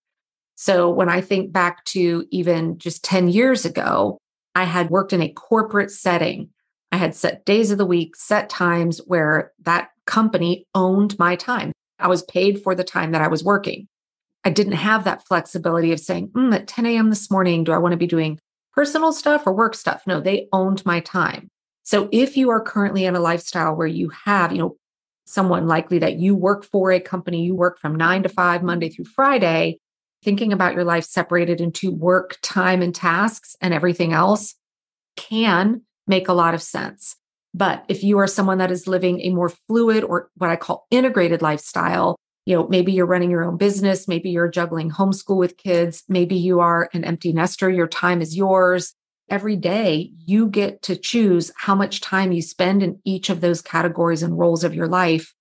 So 0.55 0.89
when 0.89 1.09
I 1.09 1.21
think 1.21 1.51
back 1.51 1.83
to 1.85 2.25
even 2.31 2.77
just 2.77 3.03
10 3.03 3.27
years 3.29 3.65
ago, 3.65 4.17
I 4.53 4.63
had 4.63 4.89
worked 4.89 5.13
in 5.13 5.21
a 5.21 5.31
corporate 5.31 5.91
setting. 5.91 6.49
I 6.91 6.97
had 6.97 7.15
set 7.15 7.45
days 7.45 7.71
of 7.71 7.77
the 7.77 7.85
week, 7.85 8.15
set 8.15 8.49
times 8.49 8.99
where 9.05 9.51
that 9.63 9.89
company 10.05 10.65
owned 10.73 11.19
my 11.19 11.35
time. 11.35 11.73
I 11.99 12.07
was 12.07 12.23
paid 12.23 12.61
for 12.61 12.75
the 12.75 12.83
time 12.83 13.11
that 13.11 13.21
I 13.21 13.27
was 13.27 13.43
working. 13.43 13.87
I 14.43 14.49
didn't 14.49 14.73
have 14.73 15.03
that 15.03 15.25
flexibility 15.25 15.91
of 15.91 15.99
saying, 15.99 16.29
mm, 16.29 16.53
at 16.53 16.67
10 16.67 16.85
a.m. 16.85 17.09
this 17.09 17.31
morning, 17.31 17.63
do 17.63 17.71
I 17.71 17.77
want 17.77 17.93
to 17.93 17.97
be 17.97 18.07
doing 18.07 18.39
personal 18.73 19.11
stuff 19.11 19.45
or 19.45 19.53
work 19.53 19.75
stuff? 19.75 20.03
No, 20.05 20.21
they 20.21 20.47
owned 20.53 20.85
my 20.85 20.99
time. 20.99 21.49
So 21.83 22.07
if 22.11 22.37
you 22.37 22.49
are 22.49 22.61
currently 22.61 23.05
in 23.05 23.15
a 23.15 23.19
lifestyle 23.19 23.75
where 23.75 23.87
you 23.87 24.09
have, 24.09 24.51
you 24.51 24.57
know, 24.59 24.77
someone 25.25 25.67
likely 25.67 25.99
that 25.99 26.17
you 26.17 26.35
work 26.35 26.63
for 26.65 26.91
a 26.91 26.99
company, 26.99 27.43
you 27.43 27.55
work 27.55 27.79
from 27.79 27.95
nine 27.95 28.23
to 28.23 28.29
five, 28.29 28.63
Monday 28.63 28.89
through 28.89 29.05
Friday, 29.05 29.79
thinking 30.23 30.53
about 30.53 30.73
your 30.73 30.83
life 30.83 31.03
separated 31.03 31.61
into 31.61 31.91
work, 31.91 32.37
time, 32.41 32.81
and 32.81 32.93
tasks 32.93 33.55
and 33.61 33.73
everything 33.73 34.13
else 34.13 34.55
can 35.15 35.81
make 36.07 36.27
a 36.27 36.33
lot 36.33 36.53
of 36.53 36.61
sense. 36.61 37.15
But 37.53 37.85
if 37.87 38.03
you 38.03 38.17
are 38.19 38.27
someone 38.27 38.57
that 38.57 38.71
is 38.71 38.87
living 38.87 39.21
a 39.21 39.29
more 39.29 39.49
fluid 39.49 40.03
or 40.03 40.29
what 40.35 40.49
I 40.49 40.57
call 40.57 40.87
integrated 40.91 41.41
lifestyle, 41.41 42.17
you 42.45 42.55
know, 42.55 42.67
maybe 42.67 42.91
you're 42.91 43.05
running 43.05 43.31
your 43.31 43.45
own 43.45 43.57
business, 43.57 44.07
maybe 44.07 44.29
you're 44.29 44.49
juggling 44.49 44.91
homeschool 44.91 45.37
with 45.37 45.57
kids, 45.57 46.03
maybe 46.07 46.35
you 46.35 46.59
are 46.59 46.89
an 46.93 47.03
empty 47.03 47.33
nester, 47.33 47.69
your 47.69 47.87
time 47.87 48.21
is 48.21 48.35
yours. 48.35 48.93
Every 49.29 49.55
day, 49.55 50.11
you 50.25 50.47
get 50.47 50.81
to 50.83 50.95
choose 50.95 51.51
how 51.57 51.73
much 51.73 52.01
time 52.01 52.31
you 52.31 52.41
spend 52.41 52.83
in 52.83 52.99
each 53.05 53.29
of 53.29 53.41
those 53.41 53.61
categories 53.61 54.21
and 54.21 54.37
roles 54.37 54.63
of 54.63 54.75
your 54.75 54.87
life. 54.87 55.33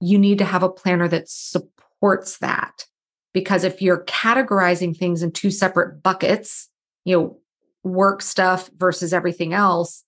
You 0.00 0.18
need 0.18 0.38
to 0.38 0.44
have 0.44 0.62
a 0.62 0.68
planner 0.68 1.08
that 1.08 1.28
supports 1.28 2.38
that. 2.38 2.86
Because 3.32 3.62
if 3.62 3.80
you're 3.80 4.04
categorizing 4.04 4.96
things 4.96 5.22
in 5.22 5.30
two 5.30 5.50
separate 5.50 6.02
buckets, 6.02 6.68
you 7.04 7.16
know, 7.16 7.38
work 7.84 8.22
stuff 8.22 8.68
versus 8.76 9.12
everything 9.12 9.52
else, 9.52 10.04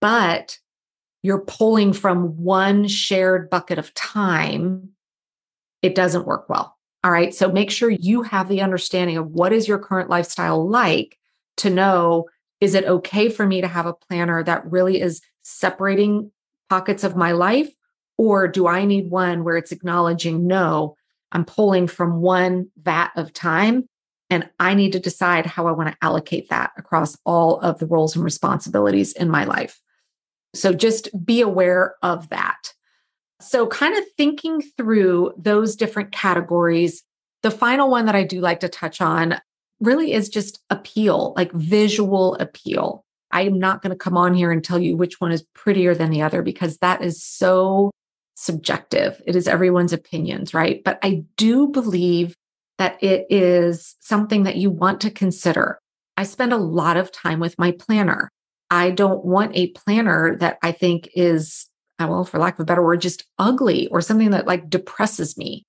but 0.00 0.58
you're 1.22 1.44
pulling 1.44 1.92
from 1.92 2.36
one 2.42 2.88
shared 2.88 3.50
bucket 3.50 3.78
of 3.78 3.92
time 3.94 4.92
it 5.82 5.94
doesn't 5.96 6.26
work 6.26 6.48
well. 6.48 6.76
All 7.04 7.10
right. 7.10 7.34
So 7.34 7.50
make 7.50 7.70
sure 7.70 7.90
you 7.90 8.22
have 8.22 8.48
the 8.48 8.62
understanding 8.62 9.16
of 9.16 9.26
what 9.26 9.52
is 9.52 9.66
your 9.66 9.78
current 9.78 10.08
lifestyle 10.08 10.68
like 10.68 11.18
to 11.58 11.68
know 11.68 12.26
is 12.62 12.74
it 12.74 12.84
okay 12.84 13.28
for 13.28 13.44
me 13.44 13.60
to 13.60 13.66
have 13.66 13.86
a 13.86 13.92
planner 13.92 14.40
that 14.44 14.70
really 14.70 15.00
is 15.00 15.20
separating 15.42 16.30
pockets 16.70 17.02
of 17.02 17.16
my 17.16 17.32
life? 17.32 17.68
Or 18.16 18.46
do 18.46 18.68
I 18.68 18.84
need 18.84 19.10
one 19.10 19.42
where 19.42 19.56
it's 19.56 19.72
acknowledging, 19.72 20.46
no, 20.46 20.94
I'm 21.32 21.44
pulling 21.44 21.88
from 21.88 22.20
one 22.20 22.70
vat 22.80 23.10
of 23.16 23.32
time 23.32 23.88
and 24.30 24.48
I 24.60 24.74
need 24.74 24.92
to 24.92 25.00
decide 25.00 25.44
how 25.44 25.66
I 25.66 25.72
want 25.72 25.90
to 25.90 25.96
allocate 26.02 26.50
that 26.50 26.70
across 26.76 27.18
all 27.26 27.58
of 27.58 27.80
the 27.80 27.86
roles 27.86 28.14
and 28.14 28.24
responsibilities 28.24 29.12
in 29.12 29.28
my 29.28 29.42
life. 29.42 29.80
So 30.54 30.72
just 30.72 31.08
be 31.26 31.40
aware 31.40 31.96
of 32.00 32.28
that. 32.28 32.72
So, 33.40 33.66
kind 33.66 33.98
of 33.98 34.04
thinking 34.16 34.62
through 34.76 35.32
those 35.36 35.74
different 35.74 36.12
categories, 36.12 37.02
the 37.42 37.50
final 37.50 37.90
one 37.90 38.06
that 38.06 38.14
I 38.14 38.22
do 38.22 38.40
like 38.40 38.60
to 38.60 38.68
touch 38.68 39.00
on 39.00 39.40
really 39.82 40.12
is 40.12 40.28
just 40.28 40.60
appeal, 40.70 41.34
like 41.36 41.52
visual 41.52 42.34
appeal. 42.36 43.04
I 43.30 43.42
am 43.42 43.58
not 43.58 43.82
going 43.82 43.90
to 43.90 43.96
come 43.96 44.16
on 44.16 44.34
here 44.34 44.52
and 44.52 44.62
tell 44.62 44.78
you 44.78 44.96
which 44.96 45.20
one 45.20 45.32
is 45.32 45.44
prettier 45.54 45.94
than 45.94 46.10
the 46.10 46.22
other 46.22 46.42
because 46.42 46.78
that 46.78 47.02
is 47.02 47.22
so 47.22 47.90
subjective. 48.34 49.20
It 49.26 49.36
is 49.36 49.48
everyone's 49.48 49.92
opinions, 49.92 50.54
right? 50.54 50.82
But 50.84 50.98
I 51.02 51.24
do 51.36 51.68
believe 51.68 52.34
that 52.78 53.02
it 53.02 53.26
is 53.30 53.96
something 54.00 54.42
that 54.44 54.56
you 54.56 54.70
want 54.70 55.00
to 55.02 55.10
consider. 55.10 55.78
I 56.16 56.24
spend 56.24 56.52
a 56.52 56.58
lot 56.58 56.96
of 56.96 57.12
time 57.12 57.40
with 57.40 57.58
my 57.58 57.72
planner. 57.72 58.30
I 58.70 58.90
don't 58.90 59.24
want 59.24 59.56
a 59.56 59.68
planner 59.68 60.36
that 60.38 60.58
I 60.62 60.72
think 60.72 61.08
is 61.14 61.68
uh, 62.02 62.06
well, 62.08 62.24
for 62.24 62.38
lack 62.38 62.54
of 62.54 62.60
a 62.60 62.64
better 62.64 62.82
word, 62.82 63.00
just 63.00 63.24
ugly 63.38 63.86
or 63.88 64.00
something 64.00 64.30
that 64.30 64.46
like 64.46 64.68
depresses 64.68 65.36
me. 65.36 65.64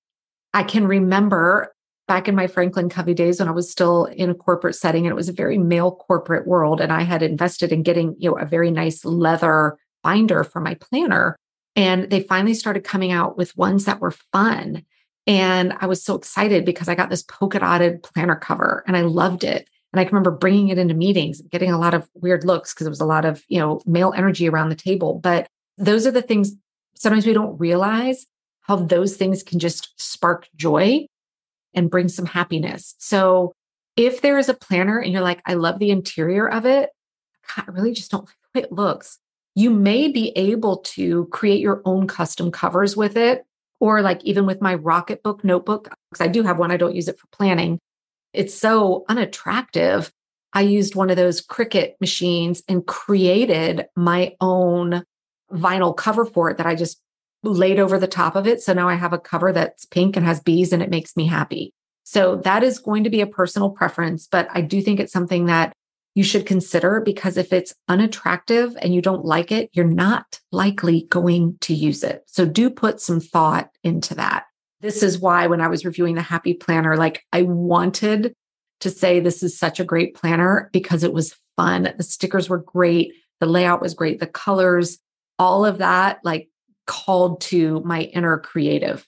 I 0.54 0.64
can 0.64 0.88
remember 0.88 1.73
back 2.08 2.28
in 2.28 2.36
my 2.36 2.48
Franklin 2.48 2.90
Covey 2.90 3.14
days 3.14 3.40
when 3.40 3.48
I 3.48 3.52
was 3.52 3.72
still 3.72 4.06
in 4.06 4.30
a 4.30 4.36
corporate 4.36 4.76
setting 4.76 5.06
and 5.06 5.12
it 5.12 5.16
was 5.16 5.30
a 5.30 5.34
very 5.34 5.58
male 5.58 5.92
corporate 5.92 6.48
world. 6.48 6.82
And 6.82 6.92
I 6.92 7.04
had 7.04 7.24
invested 7.24 7.72
in 7.72 7.84
getting, 7.84 8.16
you 8.18 8.30
know, 8.30 8.38
a 8.38 8.46
very 8.46 8.72
nice 8.72 9.06
leather 9.06 9.78
binder 10.04 10.44
for 10.44 10.60
my 10.60 10.76
planner. 10.76 11.38
And 11.76 12.10
they 12.10 12.22
finally 12.22 12.54
started 12.54 12.84
coming 12.84 13.12
out 13.12 13.38
with 13.38 13.58
ones 13.58 13.86
that 13.86 14.02
were 14.02 14.12
fun. 14.12 14.84
And 15.26 15.74
I 15.80 15.86
was 15.86 16.04
so 16.04 16.16
excited 16.16 16.66
because 16.66 16.90
I 16.90 16.96
got 16.96 17.10
this 17.10 17.24
polka 17.24 17.60
dotted 17.60 18.04
planner 18.04 18.36
cover 18.36 18.84
and 18.86 18.98
I 18.98 19.02
loved 19.02 19.44
it. 19.44 19.70
And 19.94 20.00
I 20.00 20.04
can 20.04 20.14
remember 20.14 20.32
bringing 20.32 20.70
it 20.70 20.78
into 20.78 20.94
meetings, 20.94 21.42
getting 21.52 21.72
a 21.72 21.80
lot 21.80 21.94
of 21.94 22.10
weird 22.16 22.44
looks 22.44 22.74
because 22.74 22.88
it 22.88 22.90
was 22.90 23.00
a 23.00 23.06
lot 23.06 23.26
of, 23.26 23.44
you 23.48 23.60
know, 23.60 23.80
male 23.86 24.12
energy 24.16 24.50
around 24.50 24.70
the 24.70 24.76
table. 24.76 25.20
But 25.22 25.48
those 25.78 26.06
are 26.06 26.12
the 26.12 26.22
things 26.22 26.54
sometimes 26.96 27.26
we 27.26 27.34
don't 27.34 27.58
realize 27.58 28.26
how 28.62 28.76
those 28.76 29.16
things 29.16 29.44
can 29.44 29.60
just 29.60 29.94
spark 29.98 30.48
joy 30.56 31.06
and 31.74 31.90
bring 31.90 32.08
some 32.08 32.26
happiness. 32.26 32.96
So 33.00 33.54
if 33.96 34.22
there 34.22 34.38
is 34.38 34.50
a 34.50 34.54
planner 34.54 35.00
and 35.00 35.12
you're 35.12 35.22
like, 35.22 35.42
I 35.46 35.54
love 35.54 35.80
the 35.80 35.92
interior 35.92 36.50
of 36.50 36.66
it, 36.66 36.90
God, 37.56 37.66
I 37.68 37.72
really 37.72 37.94
just 37.94 38.12
don't 38.12 38.26
like 38.26 38.36
way 38.56 38.62
it 38.64 38.72
looks. 38.72 39.20
You 39.56 39.70
may 39.70 40.08
be 40.12 40.30
able 40.36 40.78
to 40.78 41.26
create 41.28 41.60
your 41.60 41.82
own 41.86 42.08
custom 42.08 42.52
covers 42.52 42.98
with 42.98 43.18
it. 43.18 43.46
Or 43.80 44.02
like 44.02 44.24
even 44.24 44.46
with 44.46 44.62
my 44.62 44.78
Rocketbook 44.78 45.44
notebook, 45.44 45.94
because 46.10 46.26
I 46.26 46.30
do 46.30 46.42
have 46.44 46.58
one, 46.58 46.72
I 46.72 46.78
don't 46.78 46.96
use 46.96 47.10
it 47.10 47.20
for 47.20 47.28
planning. 47.34 47.80
It's 48.32 48.56
so 48.56 49.04
unattractive. 49.10 50.10
I 50.54 50.62
used 50.62 50.96
one 50.96 51.10
of 51.10 51.18
those 51.18 51.46
Cricut 51.46 51.96
machines 52.00 52.64
and 52.70 52.88
created 52.88 53.86
my 53.98 54.36
own 54.40 55.04
vinyl 55.52 55.98
cover 55.98 56.24
for 56.24 56.50
it 56.50 56.58
that 56.58 56.66
I 56.66 56.76
just 56.76 57.02
laid 57.44 57.80
over 57.80 58.00
the 58.00 58.08
top 58.08 58.36
of 58.36 58.48
it. 58.48 58.62
So 58.62 58.74
now 58.74 58.90
I 58.90 58.96
have 58.96 59.14
a 59.14 59.20
cover 59.20 59.52
that's 59.52 59.86
pink 59.86 60.16
and 60.16 60.26
has 60.26 60.40
bees 60.40 60.74
and 60.74 60.82
it 60.82 60.90
makes 60.90 61.16
me 61.16 61.28
happy. 61.28 61.74
So 62.04 62.38
that 62.38 62.64
is 62.64 62.80
going 62.80 63.04
to 63.04 63.10
be 63.10 63.22
a 63.22 63.28
personal 63.28 63.70
preference, 63.70 64.28
but 64.28 64.48
I 64.52 64.62
do 64.62 64.82
think 64.82 65.00
it's 65.00 65.14
something 65.14 65.46
that 65.46 65.74
you 66.16 66.24
should 66.24 66.46
consider 66.46 67.02
because 67.02 67.38
if 67.38 67.52
it's 67.52 67.74
unattractive 67.88 68.76
and 68.82 68.94
you 68.94 69.02
don't 69.02 69.26
like 69.26 69.52
it, 69.52 69.70
you're 69.74 69.86
not 69.86 70.40
likely 70.52 71.08
going 71.10 71.58
to 71.62 71.74
use 71.74 72.04
it. 72.04 72.24
So 72.28 72.46
do 72.46 72.70
put 72.70 73.02
some 73.02 73.20
thought 73.20 73.70
into 73.84 74.16
that. 74.16 74.46
This 74.82 75.02
is 75.02 75.18
why 75.18 75.48
when 75.48 75.62
I 75.62 75.70
was 75.70 75.86
reviewing 75.86 76.16
the 76.16 76.22
Happy 76.22 76.54
Planner, 76.54 76.98
like 76.98 77.24
I 77.32 77.44
wanted 77.44 78.36
to 78.82 78.90
say 78.90 79.20
this 79.20 79.42
is 79.42 79.58
such 79.58 79.80
a 79.80 79.86
great 79.86 80.14
planner 80.14 80.70
because 80.74 81.04
it 81.04 81.14
was 81.14 81.36
fun. 81.56 81.94
The 81.98 82.04
stickers 82.04 82.50
were 82.50 82.60
great. 82.60 83.14
The 83.40 83.46
layout 83.46 83.82
was 83.82 83.94
great. 83.94 84.20
The 84.20 84.28
colors, 84.28 85.00
all 85.40 85.66
of 85.66 85.80
that 85.80 86.20
like 86.24 86.50
called 86.86 87.42
to 87.42 87.82
my 87.82 88.02
inner 88.02 88.38
creative. 88.38 89.08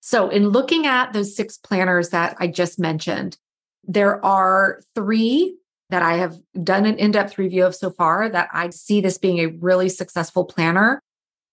So, 0.00 0.28
in 0.28 0.48
looking 0.48 0.86
at 0.86 1.12
those 1.12 1.36
six 1.36 1.58
planners 1.58 2.10
that 2.10 2.36
I 2.40 2.48
just 2.48 2.78
mentioned, 2.78 3.36
there 3.84 4.24
are 4.24 4.80
three 4.94 5.56
that 5.90 6.02
I 6.02 6.14
have 6.14 6.36
done 6.62 6.86
an 6.86 6.96
in 6.96 7.10
depth 7.10 7.38
review 7.38 7.66
of 7.66 7.74
so 7.74 7.90
far 7.90 8.28
that 8.28 8.48
I 8.52 8.70
see 8.70 9.00
this 9.00 9.18
being 9.18 9.38
a 9.38 9.46
really 9.46 9.88
successful 9.88 10.44
planner, 10.44 11.00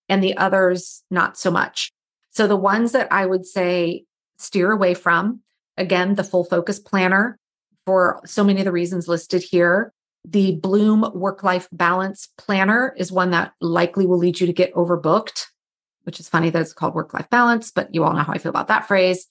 and 0.08 0.24
the 0.24 0.38
others 0.38 1.04
not 1.12 1.38
so 1.38 1.52
much. 1.52 1.92
So, 2.32 2.48
the 2.48 2.56
ones 2.56 2.92
that 2.94 3.12
I 3.12 3.26
would 3.26 3.46
say 3.46 4.06
steer 4.38 4.72
away 4.72 4.94
from 4.94 5.42
again, 5.80 6.16
the 6.16 6.24
full 6.24 6.44
focus 6.44 6.78
planner 6.80 7.40
for 7.86 8.22
so 8.26 8.44
many 8.44 8.60
of 8.60 8.66
the 8.66 8.72
reasons 8.72 9.08
listed 9.08 9.42
here. 9.42 9.92
The 10.26 10.56
Bloom 10.56 11.12
work 11.14 11.44
life 11.44 11.68
balance 11.72 12.30
planner 12.38 12.94
is 12.98 13.12
one 13.12 13.32
that 13.32 13.54
likely 13.62 14.06
will 14.06 14.18
lead 14.18 14.40
you 14.40 14.48
to 14.48 14.54
get 14.54 14.74
overbooked, 14.74 15.46
which 16.04 16.20
is 16.20 16.30
funny 16.30 16.50
that 16.50 16.62
it's 16.62 16.74
called 16.74 16.94
work 16.94 17.14
life 17.14 17.30
balance, 17.30 17.72
but 17.72 17.94
you 17.94 18.04
all 18.04 18.14
know 18.14 18.24
how 18.24 18.34
I 18.34 18.38
feel 18.38 18.50
about 18.50 18.68
that 18.68 18.88
phrase. 18.88 19.28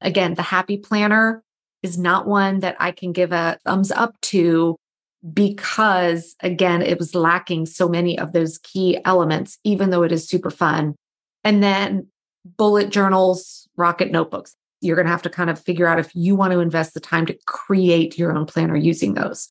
Again, 0.00 0.34
the 0.34 0.42
happy 0.42 0.78
planner, 0.78 1.42
is 1.82 1.98
not 1.98 2.26
one 2.26 2.60
that 2.60 2.76
I 2.78 2.92
can 2.92 3.12
give 3.12 3.32
a 3.32 3.58
thumbs 3.64 3.90
up 3.90 4.20
to 4.22 4.76
because, 5.32 6.34
again, 6.40 6.82
it 6.82 6.98
was 6.98 7.14
lacking 7.14 7.66
so 7.66 7.88
many 7.88 8.18
of 8.18 8.32
those 8.32 8.58
key 8.58 8.98
elements, 9.04 9.58
even 9.64 9.90
though 9.90 10.02
it 10.02 10.12
is 10.12 10.28
super 10.28 10.50
fun. 10.50 10.94
And 11.44 11.62
then 11.62 12.06
bullet 12.56 12.90
journals, 12.90 13.68
rocket 13.76 14.10
notebooks. 14.10 14.54
You're 14.80 14.96
going 14.96 15.06
to 15.06 15.12
have 15.12 15.22
to 15.22 15.30
kind 15.30 15.50
of 15.50 15.60
figure 15.60 15.86
out 15.86 15.98
if 15.98 16.14
you 16.14 16.34
want 16.34 16.52
to 16.52 16.60
invest 16.60 16.94
the 16.94 17.00
time 17.00 17.26
to 17.26 17.38
create 17.46 18.18
your 18.18 18.36
own 18.36 18.46
planner 18.46 18.76
using 18.76 19.14
those. 19.14 19.50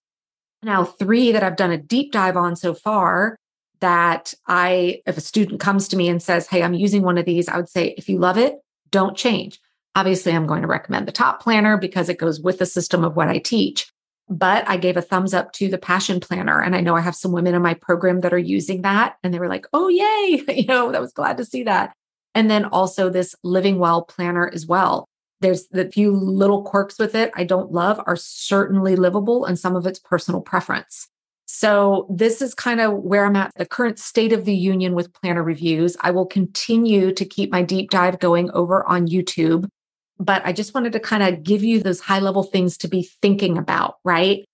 Now, 0.63 0.83
three 0.83 1.31
that 1.31 1.43
I've 1.43 1.55
done 1.55 1.71
a 1.71 1.77
deep 1.77 2.11
dive 2.11 2.37
on 2.37 2.55
so 2.55 2.73
far 2.73 3.37
that 3.79 4.33
I, 4.47 5.01
if 5.05 5.17
a 5.17 5.21
student 5.21 5.61
comes 5.61 5.87
to 5.89 5.97
me 5.97 6.09
and 6.09 6.21
says, 6.21 6.47
Hey, 6.47 6.63
I'm 6.63 6.73
using 6.73 7.01
one 7.01 7.17
of 7.17 7.25
these, 7.25 7.47
I 7.47 7.57
would 7.57 7.69
say, 7.69 7.93
if 7.97 8.09
you 8.09 8.17
love 8.17 8.37
it, 8.37 8.59
don't 8.91 9.15
change. 9.15 9.59
Obviously, 9.95 10.33
I'm 10.33 10.47
going 10.47 10.61
to 10.61 10.67
recommend 10.67 11.07
the 11.07 11.13
top 11.13 11.41
planner 11.41 11.77
because 11.77 12.09
it 12.09 12.19
goes 12.19 12.39
with 12.39 12.59
the 12.59 12.65
system 12.65 13.03
of 13.03 13.15
what 13.15 13.29
I 13.29 13.39
teach. 13.39 13.91
But 14.27 14.67
I 14.67 14.77
gave 14.77 14.95
a 14.95 15.01
thumbs 15.01 15.33
up 15.33 15.53
to 15.53 15.69
the 15.69 15.79
passion 15.79 16.19
planner. 16.19 16.61
And 16.61 16.75
I 16.75 16.81
know 16.81 16.95
I 16.95 17.01
have 17.01 17.15
some 17.15 17.31
women 17.31 17.55
in 17.55 17.61
my 17.63 17.73
program 17.73 18.19
that 18.19 18.33
are 18.33 18.37
using 18.37 18.83
that. 18.83 19.15
And 19.23 19.33
they 19.33 19.39
were 19.39 19.47
like, 19.47 19.65
oh, 19.73 19.87
yay. 19.87 20.43
you 20.55 20.65
know, 20.65 20.91
that 20.91 21.01
was 21.01 21.13
glad 21.13 21.37
to 21.37 21.45
see 21.45 21.63
that. 21.63 21.93
And 22.35 22.49
then 22.49 22.65
also 22.65 23.09
this 23.09 23.35
living 23.43 23.79
well 23.79 24.03
planner 24.03 24.49
as 24.53 24.67
well. 24.67 25.07
There's 25.41 25.67
the 25.67 25.89
few 25.89 26.15
little 26.15 26.63
quirks 26.63 26.99
with 26.99 27.15
it 27.15 27.31
I 27.35 27.43
don't 27.43 27.71
love 27.71 28.01
are 28.05 28.15
certainly 28.15 28.95
livable 28.95 29.45
and 29.45 29.57
some 29.57 29.75
of 29.75 29.85
it's 29.85 29.99
personal 29.99 30.41
preference. 30.41 31.07
So, 31.51 32.05
this 32.11 32.43
is 32.43 32.53
kind 32.53 32.79
of 32.79 32.93
where 32.93 33.25
I'm 33.25 33.35
at 33.35 33.51
the 33.55 33.65
current 33.65 33.97
state 33.97 34.33
of 34.33 34.45
the 34.45 34.53
union 34.53 34.93
with 34.93 35.11
planner 35.13 35.41
reviews. 35.41 35.97
I 36.01 36.11
will 36.11 36.27
continue 36.27 37.11
to 37.11 37.25
keep 37.25 37.51
my 37.51 37.63
deep 37.63 37.89
dive 37.89 38.19
going 38.19 38.51
over 38.51 38.87
on 38.87 39.07
YouTube, 39.07 39.67
but 40.19 40.45
I 40.45 40.53
just 40.53 40.75
wanted 40.75 40.93
to 40.93 40.99
kind 40.99 41.23
of 41.23 41.41
give 41.41 41.63
you 41.63 41.81
those 41.81 42.01
high 42.01 42.19
level 42.19 42.43
things 42.43 42.77
to 42.77 42.87
be 42.87 43.09
thinking 43.23 43.57
about, 43.57 43.95
right? 44.03 44.45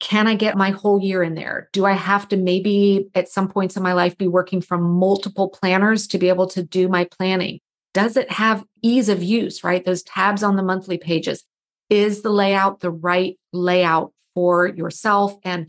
Can 0.00 0.26
I 0.26 0.34
get 0.34 0.54
my 0.54 0.70
whole 0.70 1.00
year 1.00 1.22
in 1.22 1.34
there? 1.34 1.70
Do 1.72 1.86
I 1.86 1.92
have 1.92 2.28
to 2.28 2.36
maybe 2.36 3.08
at 3.14 3.30
some 3.30 3.48
points 3.48 3.74
in 3.74 3.82
my 3.82 3.94
life 3.94 4.18
be 4.18 4.28
working 4.28 4.60
from 4.60 4.82
multiple 4.82 5.48
planners 5.48 6.06
to 6.08 6.18
be 6.18 6.28
able 6.28 6.48
to 6.48 6.62
do 6.62 6.88
my 6.88 7.06
planning? 7.06 7.60
Does 7.94 8.16
it 8.16 8.30
have 8.30 8.64
ease 8.82 9.08
of 9.08 9.22
use, 9.22 9.64
right? 9.64 9.84
Those 9.84 10.02
tabs 10.02 10.42
on 10.42 10.56
the 10.56 10.62
monthly 10.62 10.98
pages. 10.98 11.44
Is 11.88 12.22
the 12.22 12.30
layout 12.30 12.80
the 12.80 12.90
right 12.90 13.38
layout 13.52 14.12
for 14.34 14.66
yourself? 14.66 15.36
And 15.44 15.68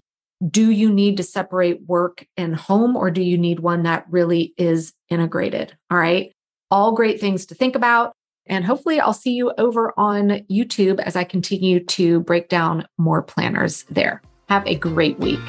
do 0.49 0.71
you 0.71 0.91
need 0.91 1.17
to 1.17 1.23
separate 1.23 1.81
work 1.87 2.25
and 2.35 2.55
home, 2.55 2.97
or 2.97 3.09
do 3.11 3.21
you 3.21 3.37
need 3.37 3.59
one 3.59 3.83
that 3.83 4.05
really 4.09 4.53
is 4.57 4.91
integrated? 5.09 5.77
All 5.89 5.97
right. 5.97 6.33
All 6.71 6.93
great 6.93 7.21
things 7.21 7.45
to 7.47 7.55
think 7.55 7.75
about. 7.75 8.13
And 8.47 8.65
hopefully, 8.65 8.99
I'll 8.99 9.13
see 9.13 9.33
you 9.33 9.53
over 9.57 9.93
on 9.97 10.45
YouTube 10.51 10.99
as 10.99 11.15
I 11.15 11.23
continue 11.23 11.83
to 11.85 12.19
break 12.21 12.49
down 12.49 12.87
more 12.97 13.21
planners 13.21 13.83
there. 13.89 14.21
Have 14.49 14.65
a 14.67 14.75
great 14.75 15.19
week. 15.19 15.39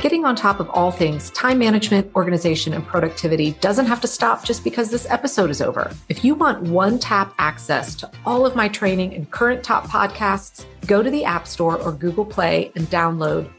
Getting 0.00 0.24
on 0.24 0.36
top 0.36 0.60
of 0.60 0.70
all 0.70 0.92
things 0.92 1.30
time 1.30 1.58
management, 1.58 2.14
organization, 2.14 2.72
and 2.72 2.86
productivity 2.86 3.52
doesn't 3.54 3.86
have 3.86 4.00
to 4.02 4.06
stop 4.06 4.44
just 4.44 4.62
because 4.62 4.90
this 4.90 5.10
episode 5.10 5.50
is 5.50 5.60
over. 5.60 5.90
If 6.08 6.24
you 6.24 6.36
want 6.36 6.62
one 6.62 7.00
tap 7.00 7.34
access 7.38 7.96
to 7.96 8.10
all 8.24 8.46
of 8.46 8.54
my 8.54 8.68
training 8.68 9.14
and 9.14 9.28
current 9.32 9.64
top 9.64 9.88
podcasts, 9.88 10.64
go 10.86 11.02
to 11.02 11.10
the 11.10 11.24
App 11.24 11.48
Store 11.48 11.82
or 11.82 11.90
Google 11.90 12.24
Play 12.24 12.70
and 12.76 12.86
download 12.86 13.50